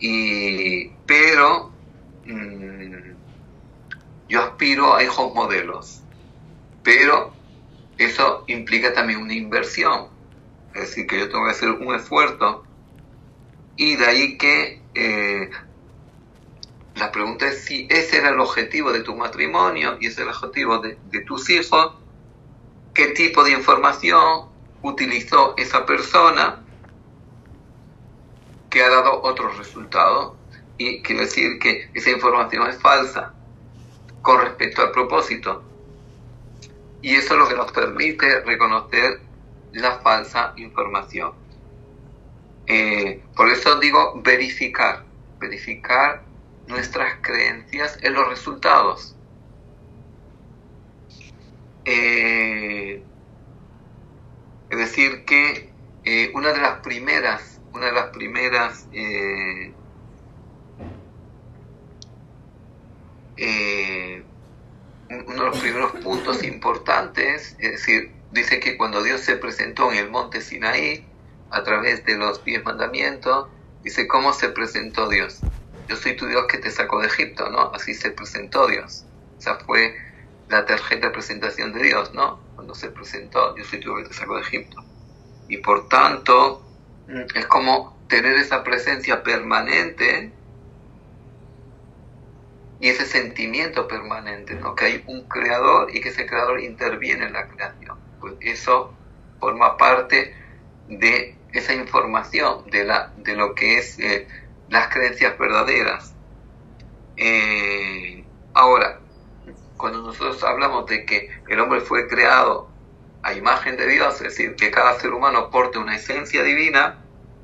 y, 0.00 0.92
pero 1.08 1.72
mm, 2.26 3.14
yo 4.28 4.42
aspiro 4.42 4.94
a 4.94 5.02
hijos 5.02 5.34
modelos, 5.34 6.02
pero 6.82 7.32
eso 7.96 8.44
implica 8.46 8.92
también 8.92 9.22
una 9.22 9.32
inversión, 9.32 10.08
es 10.74 10.82
decir, 10.82 11.06
que 11.06 11.18
yo 11.18 11.30
tengo 11.30 11.46
que 11.46 11.52
hacer 11.52 11.70
un 11.70 11.94
esfuerzo. 11.94 12.62
Y 13.74 13.96
de 13.96 14.06
ahí 14.06 14.36
que 14.36 14.82
eh, 14.94 15.50
la 16.94 17.10
pregunta 17.10 17.46
es 17.48 17.64
si 17.64 17.86
ese 17.88 18.18
era 18.18 18.28
el 18.28 18.40
objetivo 18.40 18.92
de 18.92 19.00
tu 19.00 19.16
matrimonio 19.16 19.96
y 20.00 20.08
ese 20.08 20.20
es 20.20 20.28
el 20.28 20.34
objetivo 20.34 20.78
de, 20.78 20.98
de 21.04 21.20
tus 21.22 21.48
hijos, 21.48 21.94
qué 22.92 23.08
tipo 23.08 23.44
de 23.44 23.52
información 23.52 24.50
utilizó 24.82 25.54
esa 25.56 25.86
persona 25.86 26.62
que 28.68 28.82
ha 28.82 28.90
dado 28.90 29.22
otro 29.22 29.48
resultado 29.48 30.37
y 30.78 31.02
quiere 31.02 31.22
decir 31.22 31.58
que 31.58 31.90
esa 31.92 32.10
información 32.10 32.68
es 32.68 32.80
falsa 32.80 33.34
con 34.22 34.40
respecto 34.40 34.82
al 34.82 34.92
propósito. 34.92 35.64
Y 37.02 37.14
eso 37.16 37.34
es 37.34 37.40
lo 37.40 37.48
que 37.48 37.56
nos 37.56 37.72
permite 37.72 38.40
reconocer 38.40 39.20
la 39.72 39.98
falsa 39.98 40.54
información. 40.56 41.32
Eh, 42.66 43.22
por 43.34 43.48
eso 43.48 43.78
digo 43.80 44.20
verificar, 44.22 45.04
verificar 45.38 46.22
nuestras 46.66 47.16
creencias 47.22 47.98
en 48.02 48.14
los 48.14 48.28
resultados. 48.28 49.16
Eh, 51.84 53.02
es 54.68 54.78
decir, 54.78 55.24
que 55.24 55.72
eh, 56.04 56.30
una 56.34 56.52
de 56.52 56.60
las 56.60 56.80
primeras, 56.80 57.60
una 57.72 57.86
de 57.86 57.92
las 57.92 58.10
primeras 58.10 58.86
eh, 63.38 64.22
uno 65.10 65.44
de 65.44 65.50
los 65.50 65.58
primeros 65.58 65.92
puntos 65.92 66.42
importantes, 66.42 67.56
es 67.58 67.72
decir, 67.72 68.12
dice 68.32 68.60
que 68.60 68.76
cuando 68.76 69.02
Dios 69.02 69.20
se 69.20 69.36
presentó 69.36 69.90
en 69.92 69.98
el 69.98 70.10
monte 70.10 70.40
Sinaí, 70.40 71.06
a 71.50 71.62
través 71.62 72.04
de 72.04 72.16
los 72.16 72.44
diez 72.44 72.62
mandamientos, 72.64 73.48
dice 73.82 74.06
cómo 74.06 74.32
se 74.32 74.50
presentó 74.50 75.08
Dios. 75.08 75.40
Yo 75.88 75.96
soy 75.96 76.16
tu 76.16 76.26
Dios 76.26 76.44
que 76.46 76.58
te 76.58 76.70
sacó 76.70 77.00
de 77.00 77.06
Egipto, 77.06 77.48
¿no? 77.48 77.72
Así 77.74 77.94
se 77.94 78.10
presentó 78.10 78.66
Dios. 78.66 79.06
O 79.38 79.40
sea, 79.40 79.54
fue 79.56 79.96
la 80.48 80.66
tarjeta 80.66 81.06
de 81.06 81.12
presentación 81.12 81.72
de 81.72 81.82
Dios, 81.84 82.12
¿no? 82.12 82.40
Cuando 82.54 82.74
se 82.74 82.90
presentó, 82.90 83.56
yo 83.56 83.64
soy 83.64 83.80
tu 83.80 83.94
que 83.96 84.04
te 84.04 84.12
sacó 84.12 84.36
de 84.36 84.42
Egipto. 84.42 84.84
Y 85.48 85.58
por 85.58 85.88
tanto, 85.88 86.62
es 87.34 87.46
como 87.46 87.96
tener 88.08 88.34
esa 88.36 88.62
presencia 88.62 89.22
permanente 89.22 90.32
y 92.80 92.88
ese 92.88 93.06
sentimiento 93.06 93.88
permanente, 93.88 94.54
¿no? 94.54 94.74
que 94.74 94.84
hay 94.84 95.04
un 95.06 95.24
creador 95.24 95.94
y 95.94 96.00
que 96.00 96.10
ese 96.10 96.26
creador 96.26 96.60
interviene 96.60 97.26
en 97.26 97.32
la 97.32 97.48
creación. 97.48 97.98
Pues 98.20 98.34
eso 98.40 98.94
forma 99.40 99.76
parte 99.76 100.34
de 100.88 101.36
esa 101.52 101.74
información, 101.74 102.70
de, 102.70 102.84
la, 102.84 103.12
de 103.16 103.34
lo 103.34 103.54
que 103.54 103.78
es 103.78 103.98
eh, 103.98 104.28
las 104.68 104.88
creencias 104.88 105.36
verdaderas. 105.38 106.14
Eh, 107.16 108.24
ahora, 108.54 109.00
cuando 109.76 110.02
nosotros 110.02 110.42
hablamos 110.44 110.86
de 110.86 111.04
que 111.04 111.30
el 111.48 111.58
hombre 111.60 111.80
fue 111.80 112.06
creado 112.06 112.68
a 113.22 113.32
imagen 113.32 113.76
de 113.76 113.88
Dios, 113.88 114.14
es 114.16 114.22
decir, 114.22 114.54
que 114.54 114.70
cada 114.70 114.98
ser 115.00 115.12
humano 115.12 115.50
porte 115.50 115.78
una 115.78 115.96
esencia 115.96 116.42
divina, 116.42 116.98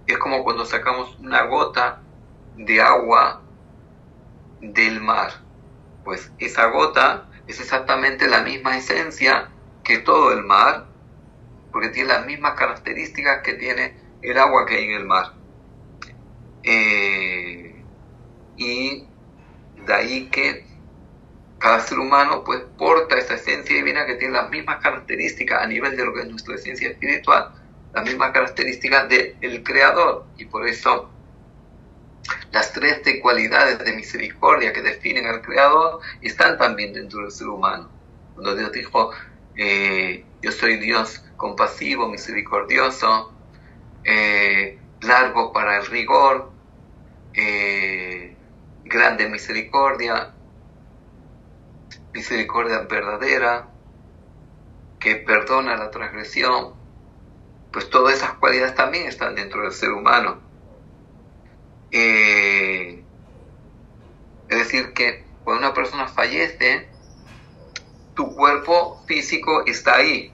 es 0.06 0.18
como 0.18 0.44
cuando 0.44 0.64
sacamos 0.64 1.16
una 1.18 1.42
gota 1.44 2.02
de 2.56 2.80
agua 2.80 3.43
del 4.72 5.00
mar. 5.00 5.32
Pues 6.04 6.30
esa 6.38 6.66
gota 6.66 7.28
es 7.46 7.60
exactamente 7.60 8.28
la 8.28 8.42
misma 8.42 8.76
esencia 8.76 9.50
que 9.82 9.98
todo 9.98 10.32
el 10.32 10.44
mar, 10.44 10.86
porque 11.72 11.88
tiene 11.88 12.08
las 12.08 12.26
mismas 12.26 12.54
características 12.54 13.42
que 13.42 13.54
tiene 13.54 13.96
el 14.22 14.38
agua 14.38 14.66
que 14.66 14.76
hay 14.76 14.84
en 14.84 14.92
el 14.92 15.04
mar. 15.04 15.34
Eh, 16.62 17.84
y 18.56 19.06
de 19.84 19.94
ahí 19.94 20.28
que 20.30 20.66
cada 21.58 21.80
ser 21.80 21.98
humano 21.98 22.42
pues 22.44 22.62
porta 22.78 23.18
esa 23.18 23.34
esencia 23.34 23.76
divina 23.76 24.06
que 24.06 24.14
tiene 24.14 24.34
las 24.34 24.50
mismas 24.50 24.82
características 24.82 25.62
a 25.62 25.66
nivel 25.66 25.96
de 25.96 26.04
lo 26.04 26.14
que 26.14 26.20
es 26.20 26.28
nuestra 26.28 26.54
esencia 26.54 26.88
espiritual, 26.88 27.52
las 27.92 28.04
mismas 28.04 28.32
características 28.32 29.08
del 29.08 29.62
creador 29.62 30.26
y 30.36 30.46
por 30.46 30.66
eso 30.66 31.10
las 32.54 32.72
tres 32.72 33.02
de 33.02 33.20
cualidades 33.20 33.80
de 33.80 33.92
misericordia 33.94 34.72
que 34.72 34.80
definen 34.80 35.26
al 35.26 35.42
creador 35.42 36.00
están 36.20 36.56
también 36.56 36.92
dentro 36.92 37.22
del 37.22 37.32
ser 37.32 37.48
humano. 37.48 37.90
Cuando 38.32 38.54
Dios 38.54 38.70
dijo, 38.70 39.10
eh, 39.56 40.24
yo 40.40 40.52
soy 40.52 40.76
Dios 40.76 41.24
compasivo, 41.36 42.08
misericordioso, 42.08 43.34
eh, 44.04 44.78
largo 45.00 45.52
para 45.52 45.78
el 45.78 45.86
rigor, 45.86 46.52
eh, 47.32 48.36
grande 48.84 49.28
misericordia, 49.28 50.32
misericordia 52.12 52.82
verdadera, 52.88 53.68
que 55.00 55.16
perdona 55.16 55.76
la 55.76 55.90
transgresión, 55.90 56.74
pues 57.72 57.90
todas 57.90 58.14
esas 58.14 58.34
cualidades 58.34 58.76
también 58.76 59.08
están 59.08 59.34
dentro 59.34 59.62
del 59.62 59.72
ser 59.72 59.90
humano. 59.90 60.43
Eh, 61.96 63.04
es 64.48 64.58
decir, 64.58 64.92
que 64.94 65.24
cuando 65.44 65.64
una 65.68 65.74
persona 65.74 66.08
fallece, 66.08 66.88
tu 68.16 68.34
cuerpo 68.34 69.00
físico 69.06 69.64
está 69.64 69.94
ahí, 69.94 70.32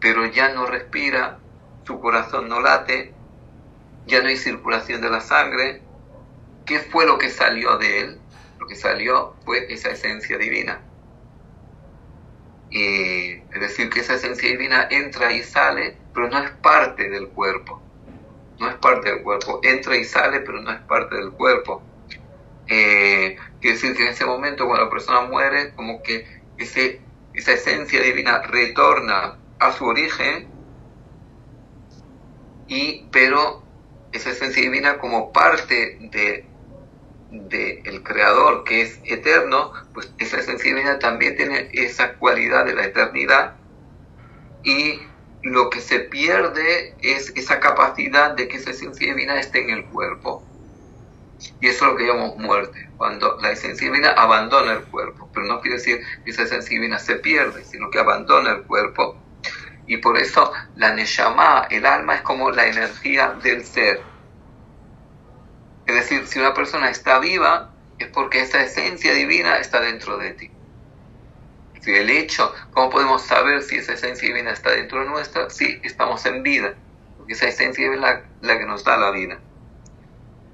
pero 0.00 0.26
ya 0.26 0.52
no 0.52 0.66
respira, 0.66 1.38
su 1.84 2.00
corazón 2.00 2.48
no 2.48 2.60
late, 2.60 3.14
ya 4.06 4.20
no 4.20 4.30
hay 4.30 4.36
circulación 4.36 5.00
de 5.00 5.10
la 5.10 5.20
sangre. 5.20 5.80
¿Qué 6.66 6.80
fue 6.80 7.06
lo 7.06 7.18
que 7.18 7.30
salió 7.30 7.78
de 7.78 8.00
él? 8.00 8.20
Lo 8.58 8.66
que 8.66 8.74
salió 8.74 9.36
fue 9.44 9.72
esa 9.72 9.90
esencia 9.90 10.38
divina. 10.38 10.80
es 12.72 13.60
decir, 13.60 13.90
que 13.90 14.00
esa 14.00 14.14
esencia 14.14 14.48
divina 14.48 14.88
entra 14.90 15.32
y 15.32 15.44
sale, 15.44 15.96
pero 16.12 16.28
no 16.28 16.38
es 16.38 16.50
parte 16.50 17.08
del 17.08 17.28
cuerpo. 17.28 17.80
No 18.60 18.68
es 18.68 18.76
parte 18.76 19.10
del 19.10 19.22
cuerpo. 19.22 19.60
Entra 19.62 19.96
y 19.96 20.04
sale, 20.04 20.40
pero 20.40 20.60
no 20.60 20.70
es 20.70 20.80
parte 20.82 21.16
del 21.16 21.32
cuerpo. 21.32 21.82
Eh, 22.68 23.36
quiere 23.60 23.76
decir 23.76 23.96
que 23.96 24.02
en 24.02 24.08
ese 24.10 24.24
momento, 24.24 24.66
cuando 24.66 24.84
la 24.84 24.90
persona 24.90 25.22
muere, 25.22 25.74
como 25.74 26.02
que 26.02 26.24
ese, 26.58 27.00
esa 27.34 27.52
esencia 27.52 28.00
divina 28.00 28.42
retorna 28.42 29.38
a 29.58 29.72
su 29.72 29.86
origen, 29.86 30.46
y, 32.68 33.08
pero 33.10 33.64
esa 34.12 34.30
esencia 34.30 34.62
divina 34.62 34.98
como 34.98 35.32
parte 35.32 35.98
de 36.12 36.46
del 37.30 38.02
creador 38.02 38.64
que 38.64 38.82
es 38.82 39.00
eterno, 39.04 39.72
pues 39.94 40.12
esa 40.18 40.38
esencia 40.38 40.74
divina 40.74 40.98
también 40.98 41.36
tiene 41.36 41.70
esa 41.72 42.14
cualidad 42.14 42.64
de 42.64 42.74
la 42.74 42.84
eternidad 42.84 43.54
y 44.64 45.00
lo 45.42 45.70
que 45.70 45.80
se 45.80 46.00
pierde 46.00 46.94
es 47.00 47.32
esa 47.36 47.60
capacidad 47.60 48.32
de 48.32 48.48
que 48.48 48.58
esa 48.58 48.70
esencia 48.70 49.06
divina 49.08 49.38
esté 49.40 49.62
en 49.62 49.70
el 49.70 49.84
cuerpo. 49.86 50.44
Y 51.60 51.68
eso 51.68 51.86
es 51.86 51.92
lo 51.92 51.96
que 51.96 52.06
llamamos 52.06 52.36
muerte, 52.36 52.90
cuando 52.98 53.38
la 53.40 53.52
esencia 53.52 53.90
divina 53.90 54.10
abandona 54.10 54.72
el 54.72 54.82
cuerpo, 54.82 55.30
pero 55.32 55.46
no 55.46 55.60
quiere 55.60 55.78
decir 55.78 56.00
que 56.24 56.30
esa 56.32 56.42
esencia 56.42 56.78
divina 56.78 56.98
se 56.98 57.16
pierde, 57.16 57.64
sino 57.64 57.90
que 57.90 57.98
abandona 57.98 58.50
el 58.52 58.62
cuerpo. 58.64 59.16
Y 59.86 59.96
por 59.96 60.18
eso 60.18 60.52
la 60.76 60.94
Neshama, 60.94 61.66
el 61.70 61.86
alma, 61.86 62.16
es 62.16 62.22
como 62.22 62.50
la 62.50 62.66
energía 62.66 63.38
del 63.42 63.64
ser 63.64 64.02
es 65.90 65.96
decir, 65.96 66.26
si 66.28 66.38
una 66.38 66.54
persona 66.54 66.88
está 66.88 67.18
viva, 67.18 67.70
es 67.98 68.06
porque 68.08 68.42
esa 68.42 68.62
esencia 68.62 69.12
divina 69.12 69.58
está 69.58 69.80
dentro 69.80 70.18
de 70.18 70.30
ti. 70.34 70.50
Si 71.80 71.94
el 71.94 72.10
hecho, 72.10 72.52
¿cómo 72.72 72.90
podemos 72.90 73.22
saber 73.22 73.62
si 73.62 73.76
esa 73.76 73.94
esencia 73.94 74.28
divina 74.28 74.52
está 74.52 74.70
dentro 74.70 75.00
de 75.00 75.06
nuestra? 75.06 75.48
Sí, 75.50 75.80
estamos 75.82 76.24
en 76.26 76.42
vida, 76.42 76.74
porque 77.16 77.32
esa 77.32 77.48
esencia 77.48 77.92
es 77.92 77.98
la, 77.98 78.58
que 78.58 78.66
nos 78.66 78.84
da 78.84 78.96
la 78.96 79.10
vida. 79.10 79.40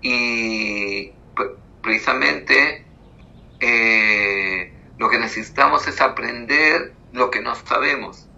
Y 0.02 1.12
precisamente 1.82 2.84
eh, 3.60 4.72
lo 4.98 5.08
que 5.08 5.18
necesitamos 5.18 5.86
es 5.88 6.00
aprender 6.00 6.92
lo 7.12 7.30
que 7.30 7.40
no 7.40 7.54
sabemos. 7.54 8.28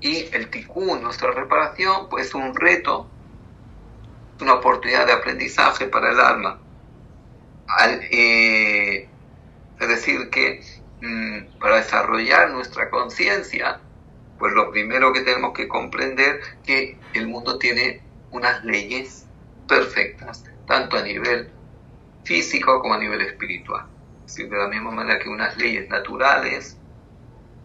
Y 0.00 0.28
el 0.32 0.50
tikkun, 0.50 1.02
nuestra 1.02 1.30
reparación, 1.30 2.08
pues 2.10 2.26
es 2.26 2.34
un 2.34 2.54
reto 2.54 3.08
una 4.42 4.54
oportunidad 4.54 5.06
de 5.06 5.12
aprendizaje 5.12 5.86
para 5.86 6.10
el 6.10 6.20
alma. 6.20 6.58
Eh, 8.10 9.08
es 9.82 9.88
decir, 9.88 10.30
que 10.30 10.62
mm, 11.00 11.58
para 11.58 11.76
desarrollar 11.76 12.50
nuestra 12.50 12.88
conciencia, 12.90 13.80
pues 14.38 14.52
lo 14.54 14.70
primero 14.70 15.12
que 15.12 15.20
tenemos 15.20 15.52
que 15.52 15.68
comprender 15.68 16.40
que 16.64 16.98
el 17.14 17.28
mundo 17.28 17.58
tiene 17.58 18.00
unas 18.30 18.64
leyes 18.64 19.26
perfectas, 19.68 20.44
tanto 20.66 20.96
a 20.96 21.02
nivel 21.02 21.50
físico 22.24 22.80
como 22.80 22.94
a 22.94 22.98
nivel 22.98 23.20
espiritual. 23.20 23.86
de 24.26 24.56
la 24.56 24.68
misma 24.68 24.90
manera 24.90 25.18
que 25.18 25.28
unas 25.28 25.56
leyes 25.58 25.88
naturales 25.90 26.78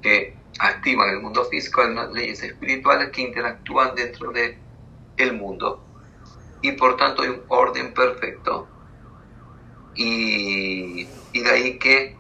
que 0.01 0.35
activan 0.59 1.09
el 1.09 1.21
mundo 1.21 1.45
físico, 1.45 1.81
hay 1.81 1.91
unas 1.91 2.11
leyes 2.11 2.43
espirituales 2.43 3.09
que 3.11 3.21
interactúan 3.21 3.95
dentro 3.95 4.31
de 4.31 4.57
el 5.17 5.33
mundo 5.33 5.83
y 6.61 6.71
por 6.73 6.97
tanto 6.97 7.21
hay 7.21 7.29
un 7.29 7.43
orden 7.47 7.93
perfecto. 7.93 8.67
Y, 9.95 10.46
que 11.87 12.17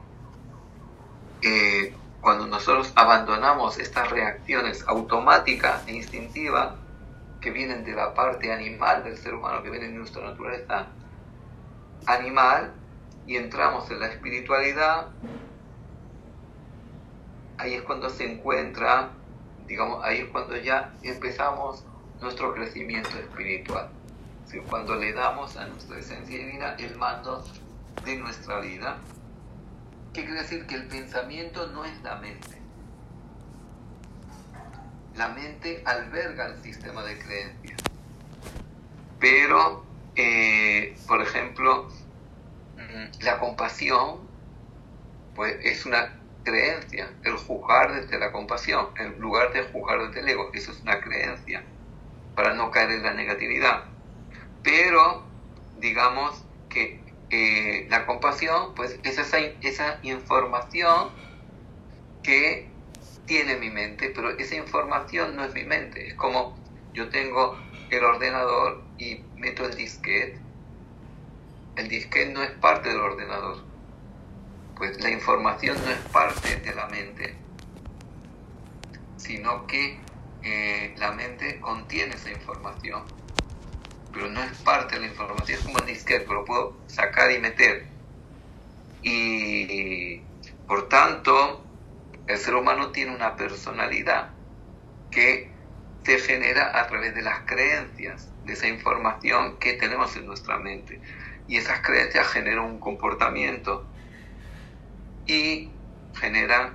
eh, 1.41 1.93
cuando 2.21 2.47
nosotros 2.47 2.93
abandonamos 2.95 3.77
estas 3.79 4.09
reacciones 4.09 4.87
automáticas 4.87 5.85
e 5.87 5.93
instintivas 5.93 6.75
que 7.41 7.51
vienen 7.51 7.83
de 7.83 7.91
la 7.91 8.13
parte 8.13 8.51
animal 8.51 9.03
del 9.03 9.17
ser 9.17 9.35
humano, 9.35 9.61
que 9.61 9.69
vienen 9.69 9.91
de 9.91 9.99
nuestra 9.99 10.23
naturaleza 10.23 10.87
animal, 12.05 12.73
y 13.25 13.35
entramos 13.35 13.91
en 13.91 13.99
la 13.99 14.07
espiritualidad, 14.07 15.07
ahí 17.57 17.73
es 17.73 17.81
cuando 17.81 18.09
se 18.09 18.31
encuentra, 18.31 19.09
digamos, 19.67 20.01
ahí 20.05 20.19
es 20.19 20.29
cuando 20.29 20.55
ya 20.55 20.93
empezamos 21.03 21.83
nuestro 22.21 22.53
crecimiento 22.53 23.09
espiritual 23.19 23.89
cuando 24.69 24.95
le 24.95 25.13
damos 25.13 25.57
a 25.57 25.67
nuestra 25.67 25.99
esencia 25.99 26.37
divina 26.37 26.75
el 26.79 26.95
mando 26.95 27.43
de 28.05 28.15
nuestra 28.15 28.59
vida. 28.61 28.97
¿Qué 30.17 30.25
quiere 30.25 30.41
decir? 30.41 30.65
Que 30.65 30.73
el 30.73 30.87
pensamiento 30.87 31.67
no 31.67 31.85
es 31.85 32.01
la 32.01 32.15
mente. 32.15 32.57
La 35.15 35.27
mente 35.29 35.83
alberga 35.85 36.47
el 36.47 36.57
sistema 36.63 37.03
de 37.03 37.19
creencias. 37.19 37.79
Pero, 39.19 39.85
eh, 40.15 40.97
por 41.07 41.21
ejemplo, 41.21 41.87
mm, 42.77 43.23
la 43.23 43.37
compasión, 43.37 44.27
pues 45.35 45.55
es 45.63 45.85
una 45.85 46.19
creencia, 46.43 47.11
el 47.23 47.33
juzgar 47.33 47.93
desde 47.93 48.17
la 48.17 48.31
compasión, 48.31 48.87
en 48.97 49.19
lugar 49.19 49.53
de 49.53 49.65
juzgar 49.65 50.07
desde 50.07 50.21
el 50.21 50.29
ego, 50.29 50.49
eso 50.51 50.71
es 50.71 50.81
una 50.81 50.99
creencia, 50.99 51.63
para 52.33 52.55
no 52.55 52.71
caer 52.71 52.89
en 52.89 53.03
la 53.03 53.13
negatividad 53.13 53.83
pero 54.67 55.23
digamos 55.79 56.43
que 56.67 56.99
eh, 57.29 57.87
la 57.89 58.05
compasión 58.05 58.73
pues 58.75 58.99
es 59.03 59.17
esa, 59.17 59.37
esa 59.37 59.99
información 60.03 61.09
que 62.23 62.69
tiene 63.25 63.55
mi 63.57 63.69
mente, 63.69 64.11
pero 64.13 64.29
esa 64.37 64.55
información 64.55 65.35
no 65.35 65.43
es 65.43 65.53
mi 65.53 65.63
mente, 65.63 66.07
es 66.07 66.13
como 66.15 66.57
yo 66.93 67.09
tengo 67.09 67.57
el 67.89 68.03
ordenador 68.03 68.83
y 68.97 69.21
meto 69.35 69.65
el 69.65 69.75
disquete 69.75 70.47
el 71.77 71.87
disquete 71.89 72.33
no 72.33 72.43
es 72.43 72.51
parte 72.51 72.89
del 72.89 72.99
ordenador. 72.99 73.63
Pues 74.75 74.99
la 74.99 75.09
información 75.09 75.77
no 75.83 75.91
es 75.91 75.99
parte 76.11 76.57
de 76.57 76.75
la 76.75 76.87
mente, 76.87 77.35
sino 79.15 79.65
que 79.65 79.99
eh, 80.43 80.95
la 80.97 81.11
mente 81.11 81.59
contiene 81.59 82.15
esa 82.15 82.31
información, 82.31 83.03
pero 84.17 84.31
no 84.31 84.41
es 84.41 84.57
parte 84.63 84.95
de 84.95 85.01
la 85.01 85.07
información, 85.09 85.59
es 85.59 85.63
como 85.63 85.77
un 85.79 85.85
disquete, 85.85 86.25
que 86.25 86.33
lo 86.33 86.43
puedo 86.43 86.75
sacar 86.87 87.31
y 87.31 87.37
meter. 87.37 87.85
Y 89.03 90.21
por 90.65 90.89
tanto, 90.89 91.63
el 92.25 92.37
ser 92.39 92.55
humano 92.55 92.89
tiene 92.89 93.13
una 93.13 93.35
personalidad 93.35 94.31
que 95.11 95.51
se 96.03 96.17
genera 96.17 96.79
a 96.79 96.87
través 96.87 97.13
de 97.13 97.21
las 97.21 97.41
creencias, 97.41 98.31
de 98.43 98.53
esa 98.53 98.67
información 98.67 99.59
que 99.59 99.73
tenemos 99.73 100.15
en 100.15 100.25
nuestra 100.25 100.57
mente. 100.57 100.99
Y 101.47 101.57
esas 101.57 101.81
creencias 101.81 102.27
generan 102.29 102.65
un 102.65 102.79
comportamiento 102.79 103.85
y 105.27 105.69
generan 106.15 106.73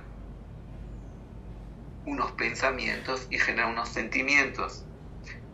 unos 2.05 2.31
pensamientos 2.31 3.27
y 3.29 3.37
generan 3.37 3.71
unos 3.71 3.89
sentimientos. 3.89 4.85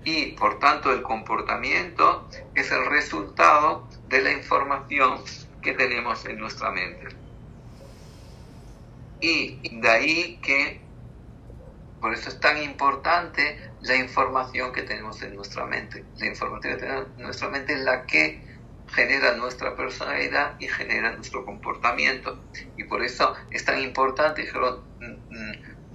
Y 0.04 0.32
por 0.34 0.60
tanto 0.60 0.92
el 0.92 1.02
comportamiento 1.02 2.30
es 2.56 2.72
el 2.72 2.86
resultado 2.86 3.88
de 4.08 4.22
la 4.22 4.32
información 4.32 5.22
que 5.62 5.74
tenemos 5.74 6.26
en 6.26 6.40
nuestra 6.40 6.72
mente. 6.72 7.08
Y 9.22 9.80
de 9.80 9.90
ahí 9.90 10.40
que, 10.42 10.82
por 12.00 12.14
eso 12.14 12.30
es 12.30 12.40
tan 12.40 12.62
importante 12.64 13.60
la 13.82 13.96
información 13.96 14.72
que 14.72 14.84
tenemos 14.84 15.22
en 15.22 15.36
nuestra 15.36 15.66
mente. 15.66 16.06
La 16.18 16.28
información 16.28 16.74
que 16.74 16.80
tenemos 16.80 17.08
en 17.18 17.24
nuestra 17.24 17.50
mente 17.50 17.74
es 17.74 17.82
la 17.82 18.06
que 18.06 18.42
genera 18.88 19.36
nuestra 19.36 19.76
personalidad 19.76 20.56
y 20.60 20.68
genera 20.68 21.12
nuestro 21.12 21.46
comportamiento. 21.46 22.42
Y 22.78 22.86
por 22.86 23.04
eso 23.04 23.36
es 23.52 23.66
tan 23.66 23.82
importante, 23.82 24.50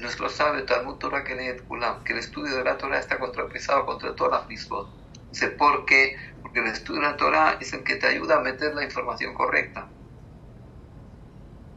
nuestro 0.05 0.29
sabio 0.29 0.67
Talmud 0.67 0.97
Torah 0.97 1.25
que 1.25 1.33
el 1.33 2.19
estudio 2.19 2.57
de 2.57 2.65
la 2.65 2.77
Torah 2.77 2.99
está 2.99 3.19
contrapesado 3.19 3.87
contra 3.87 4.15
todas 4.15 4.41
las 4.41 4.49
mismas. 4.49 4.85
Dice, 5.31 5.49
¿por 5.49 5.87
qué? 5.87 6.15
Porque 6.43 6.61
el 6.61 6.67
estudio 6.67 7.01
de 7.01 7.07
la 7.07 7.17
Torah 7.17 7.59
es 7.59 7.73
el 7.73 7.83
que 7.83 7.97
te 7.97 8.07
ayuda 8.07 8.37
a 8.37 8.41
meter 8.41 8.75
la 8.75 8.85
información 8.85 9.35
correcta. 9.35 9.89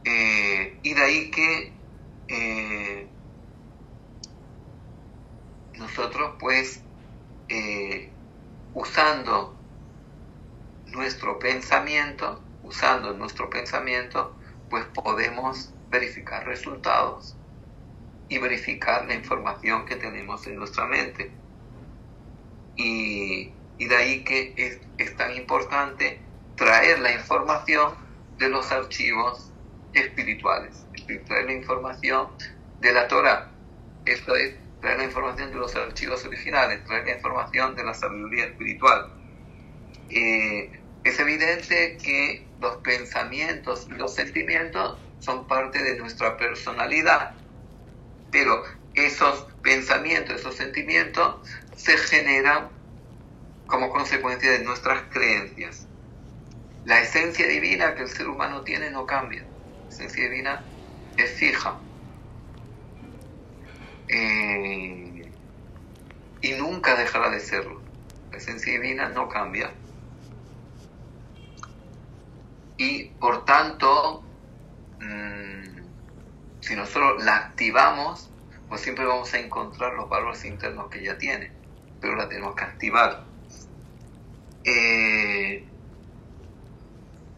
Eh, 0.04 0.78
y 0.82 0.94
de 0.94 1.02
ahí 1.02 1.30
que 1.30 1.72
eh, 2.28 3.08
nosotros 5.78 6.34
pues 6.38 6.82
eh, 7.48 8.12
usando 8.74 9.56
nuestro 10.86 11.38
pensamiento, 11.38 12.42
usando 12.62 13.14
nuestro 13.14 13.48
pensamiento, 13.48 14.36
pues 14.68 14.84
podemos 14.94 15.72
verificar 15.90 16.46
resultados 16.46 17.37
y 18.28 18.38
verificar 18.38 19.06
la 19.06 19.14
información 19.14 19.86
que 19.86 19.96
tenemos 19.96 20.46
en 20.46 20.56
nuestra 20.56 20.86
mente. 20.86 21.30
Y, 22.76 23.52
de 23.78 23.96
ahí 23.96 24.24
que 24.24 24.54
es, 24.56 24.80
es, 24.98 25.16
tan 25.16 25.34
importante 25.36 26.20
traer 26.56 26.98
la 26.98 27.12
información 27.12 27.94
de 28.38 28.48
los 28.48 28.70
archivos 28.72 29.52
espirituales, 29.94 30.84
traer 31.26 31.46
la 31.46 31.52
información 31.54 32.28
de 32.80 32.92
la 32.92 33.08
Torah. 33.08 33.50
Esto 34.04 34.36
es 34.36 34.54
traer 34.80 34.98
la 34.98 35.04
información 35.04 35.50
de 35.50 35.56
los 35.56 35.74
archivos 35.74 36.24
originales, 36.24 36.84
traer 36.84 37.06
la 37.06 37.16
información 37.16 37.74
de 37.74 37.84
la 37.84 37.94
sabiduría 37.94 38.46
espiritual. 38.46 39.12
Eh, 40.10 40.70
es 41.04 41.18
evidente 41.20 41.96
que 42.02 42.46
los 42.60 42.76
pensamientos 42.78 43.86
y 43.90 43.94
los 43.94 44.14
sentimientos 44.14 44.98
son 45.20 45.46
parte 45.46 45.82
de 45.82 45.98
nuestra 45.98 46.36
personalidad, 46.36 47.34
pero 48.30 48.62
esos 48.94 49.46
pensamientos, 49.62 50.36
esos 50.40 50.56
sentimientos 50.56 51.46
se 51.76 51.96
generan 51.96 52.70
como 53.66 53.90
consecuencia 53.90 54.50
de 54.50 54.64
nuestras 54.64 55.04
creencias. 55.10 55.88
La 56.84 57.00
esencia 57.00 57.46
divina 57.46 57.94
que 57.94 58.02
el 58.02 58.08
ser 58.08 58.28
humano 58.28 58.62
tiene 58.62 58.90
no 58.90 59.06
cambia. 59.06 59.42
La 59.42 59.88
esencia 59.88 60.24
divina 60.24 60.68
es 61.16 61.30
fija. 61.32 61.82
Eh, 64.08 65.32
y 66.40 66.52
nunca 66.52 66.96
dejará 66.96 67.30
de 67.30 67.40
serlo. 67.40 67.82
La 68.30 68.38
esencia 68.38 68.72
divina 68.72 69.08
no 69.10 69.28
cambia. 69.28 69.74
Y 72.78 73.04
por 73.18 73.44
tanto, 73.44 74.24
mm, 75.00 75.57
si 76.68 76.76
nosotros 76.76 77.24
la 77.24 77.36
activamos, 77.36 78.28
pues 78.68 78.82
siempre 78.82 79.06
vamos 79.06 79.32
a 79.32 79.38
encontrar 79.38 79.94
los 79.94 80.06
valores 80.06 80.44
internos 80.44 80.90
que 80.90 81.00
ella 81.00 81.16
tiene, 81.16 81.50
pero 81.98 82.14
la 82.14 82.28
tenemos 82.28 82.54
que 82.54 82.64
activar. 82.64 83.24
Eh, 84.64 85.64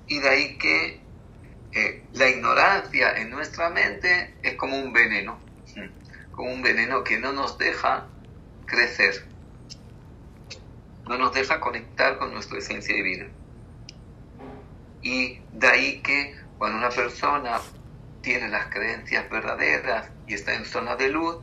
y 0.09 0.19
de 0.19 0.29
ahí 0.29 0.59
que 0.59 1.01
eh, 1.71 2.03
la 2.15 2.29
ignorancia 2.29 3.17
en 3.19 3.31
nuestra 3.31 3.71
mente 3.71 4.35
es 4.43 4.57
como 4.57 4.77
un 4.77 4.93
veneno, 4.93 5.39
como 6.33 6.51
un 6.51 6.61
veneno 6.61 7.05
que 7.05 7.17
no 7.17 7.33
nos 7.33 7.57
deja 7.57 8.09
crecer, 8.67 9.29
no 11.07 11.19
nos 11.19 11.33
deja 11.33 11.61
conectar 11.61 12.19
con 12.19 12.35
nuestra 12.35 12.59
esencia 12.59 12.97
divina. 12.97 13.29
Y 15.03 15.39
de 15.53 15.69
ahí 15.69 16.01
que 16.03 16.35
cuando 16.59 16.79
una 16.79 16.91
persona 16.91 17.61
tiene 18.23 18.49
las 18.49 18.67
creencias 18.67 19.29
verdaderas 19.31 20.11
y 20.27 20.35
está 20.35 20.55
en 20.55 20.65
zona 20.65 20.97
de 20.97 21.09
luz, 21.09 21.39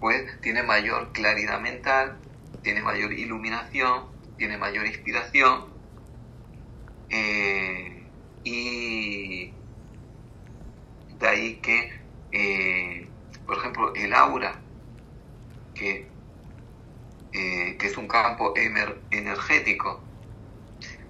pues 0.00 0.40
tiene 0.40 0.62
mayor 0.62 1.12
claridad 1.12 1.60
mental, 1.60 2.18
tiene 2.62 2.82
mayor 2.82 3.12
iluminación, 3.12 4.06
tiene 4.36 4.58
mayor 4.58 4.86
inspiración. 4.86 5.66
Eh, 7.08 8.02
y 8.44 9.52
de 11.18 11.28
ahí 11.28 11.56
que, 11.56 11.92
eh, 12.32 13.08
por 13.46 13.58
ejemplo, 13.58 13.94
el 13.94 14.12
aura, 14.12 14.60
que, 15.74 16.08
eh, 17.32 17.76
que 17.78 17.86
es 17.86 17.96
un 17.96 18.08
campo 18.08 18.54
energético, 18.56 20.02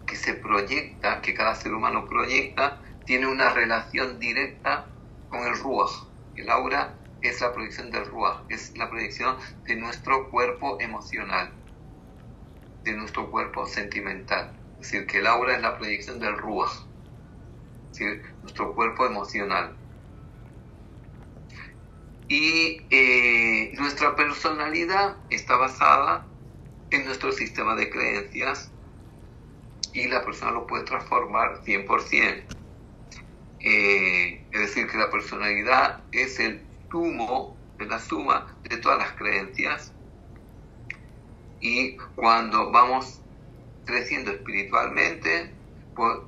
que 0.07 0.17
se 0.17 0.35
proyecta, 0.35 1.23
que 1.23 1.35
cada 1.35 1.55
ser 1.55 1.73
humano 1.73 2.07
proyecta, 2.07 2.79
tiene 3.07 3.27
una 3.27 3.53
relación 3.53 4.19
directa 4.21 4.92
con 5.33 5.47
el 5.47 5.59
Ruach. 5.59 5.91
El 6.35 6.51
aura 6.51 6.95
es 7.23 7.41
la 7.41 7.55
proyección 7.55 7.91
del 7.91 8.05
Ruach, 8.05 8.45
es 8.51 8.77
la 8.77 8.91
proyección 8.91 9.39
de 9.65 9.77
nuestro 9.77 10.29
cuerpo 10.31 10.79
emocional, 10.79 11.51
de 12.85 12.93
nuestro 12.93 13.31
cuerpo 13.31 13.65
sentimental. 13.67 14.55
Es 14.79 14.91
decir, 14.91 15.07
que 15.07 15.19
el 15.19 15.27
aura 15.27 15.57
es 15.57 15.63
la 15.63 15.79
proyección 15.79 16.21
del 16.21 16.37
decir, 17.89 18.23
nuestro 18.43 18.75
cuerpo 18.75 19.07
emocional. 19.07 19.75
Y 22.29 22.87
eh, 22.91 23.73
nuestra 23.79 24.15
personalidad 24.15 25.17
está 25.31 25.57
basada 25.57 26.27
en 26.91 27.07
nuestro 27.07 27.33
sistema 27.33 27.75
de 27.75 27.89
creencias 27.89 28.71
y 29.95 30.09
la 30.09 30.25
persona 30.25 30.53
lo 30.53 30.67
puede 30.67 30.85
transformar 30.85 31.63
100%. 31.65 32.62
Eh, 33.63 34.45
es 34.51 34.61
decir, 34.61 34.89
que 34.89 34.99
la 34.99 35.11
personalidad 35.11 36.03
es 36.11 36.41
el 36.41 36.61
tumo, 36.91 37.57
es 37.79 37.89
la 37.89 38.01
suma 38.01 38.47
de 38.69 38.77
todas 38.79 38.99
las 38.99 39.13
creencias. 39.13 39.93
Y 41.61 41.97
cuando 42.17 42.73
vamos 42.73 43.21
creciendo 43.85 44.33
espiritualmente, 44.33 45.55
pues 45.95 46.19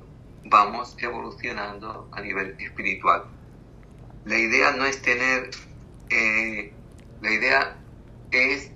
vamos 0.45 0.97
evolucionando 0.99 2.09
a 2.13 2.21
nivel 2.21 2.55
espiritual. 2.61 3.25
La 4.25 4.39
idea 4.39 4.73
no 4.73 4.85
es 4.85 5.03
tener, 5.03 5.51
eh, 6.11 6.73
la 7.21 7.31
idea 7.33 7.77
es 8.31 8.71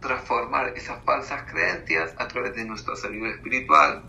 transformar 0.00 0.72
esas 0.76 1.02
falsas 1.04 1.42
creencias 1.50 2.14
a 2.18 2.28
través 2.28 2.54
de 2.54 2.64
nuestra 2.64 2.96
salud 2.96 3.26
espiritual 3.26 4.04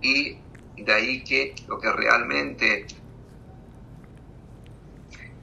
y 0.00 0.38
de 0.84 0.92
ahí 0.92 1.24
que 1.24 1.54
lo 1.66 1.78
que 1.78 1.92
realmente 1.92 2.86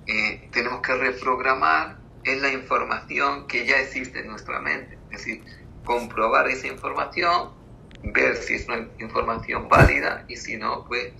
eh, 0.08 0.50
tenemos 0.52 0.82
que 0.82 0.96
reprogramar 0.96 1.98
es 2.24 2.42
la 2.42 2.52
información 2.52 3.48
que 3.48 3.66
ya 3.66 3.80
existe 3.80 4.20
en 4.20 4.28
nuestra 4.28 4.60
mente. 4.60 4.98
Es 5.12 5.20
decir, 5.20 5.46
comprobar 5.84 6.48
esa 6.48 6.68
información, 6.68 7.52
ver 8.02 8.36
si 8.38 8.56
es 8.56 8.68
una 8.68 8.90
información 9.00 9.68
válida 9.70 10.26
y 10.28 10.36
si 10.38 10.58
no, 10.58 10.86
pues 10.88 11.14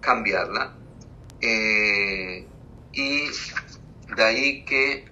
cambiarla. 0.00 0.76
Eh, 1.40 2.48
y 2.92 3.30
de 4.14 4.24
ahí 4.24 4.64
que 4.64 5.04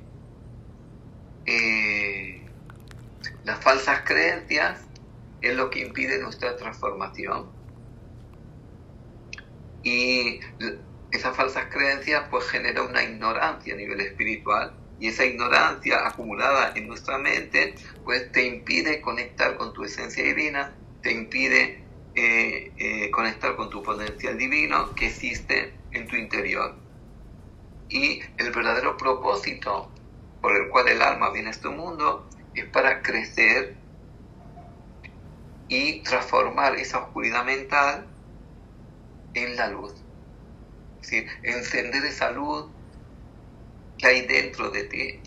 eh, 1.47 2.47
las 3.43 3.61
falsas 3.61 4.03
creencias 4.05 4.87
es 5.41 5.57
lo 5.57 5.71
que 5.71 5.81
impide 5.81 6.21
nuestra 6.21 6.57
transformación. 6.57 7.60
Y 9.83 10.41
esas 11.11 11.37
falsas 11.37 11.67
creencias 11.71 12.29
pues 12.31 12.45
genera 12.49 12.83
una 12.83 13.03
ignorancia 13.03 13.75
a 13.75 13.77
nivel 13.77 14.01
espiritual 14.01 14.77
y 14.99 15.09
esa 15.09 15.25
ignorancia 15.25 16.07
acumulada 16.07 16.73
en 16.77 16.87
nuestra 16.87 17.19
mente 17.19 17.75
pues 18.05 18.31
te 18.33 18.45
impide 18.45 19.01
conectar 19.01 19.57
con 19.57 19.73
tu 19.73 19.85
esencia 19.85 20.23
divina, 20.23 20.77
te 21.03 21.13
impide 21.13 21.85
eh, 22.15 22.75
eh, 22.77 23.11
conectar 23.11 23.57
con 23.57 23.71
tu 23.71 23.83
potencial 23.83 24.37
divino 24.37 24.95
que 24.95 25.07
existe 25.07 25.75
en 25.93 26.07
tu 26.07 26.17
interior. 26.17 26.77
Y 27.89 28.21
el 28.37 28.53
verdadero 28.53 28.97
propósito 28.97 29.93
por 30.41 30.57
el 30.57 30.69
cual 30.69 30.89
el 30.89 31.03
alma 31.03 31.31
viene 31.33 31.49
a 31.49 31.53
este 31.53 31.69
mundo 31.69 32.29
es 32.55 32.67
para 32.67 33.03
crecer 33.03 33.77
y 35.69 36.03
transformar 36.03 36.77
esa 36.77 36.99
oscuridad 36.99 37.45
mental 37.45 38.10
en 39.35 39.57
la 39.57 39.69
luz. 39.69 39.95
Decir, 41.01 41.29
encender 41.43 42.05
esa 42.05 42.31
luz 42.31 42.67
que 43.99 44.07
hay 44.07 44.27
dentro 44.27 44.71
de 44.71 44.85
ti, 44.85 45.21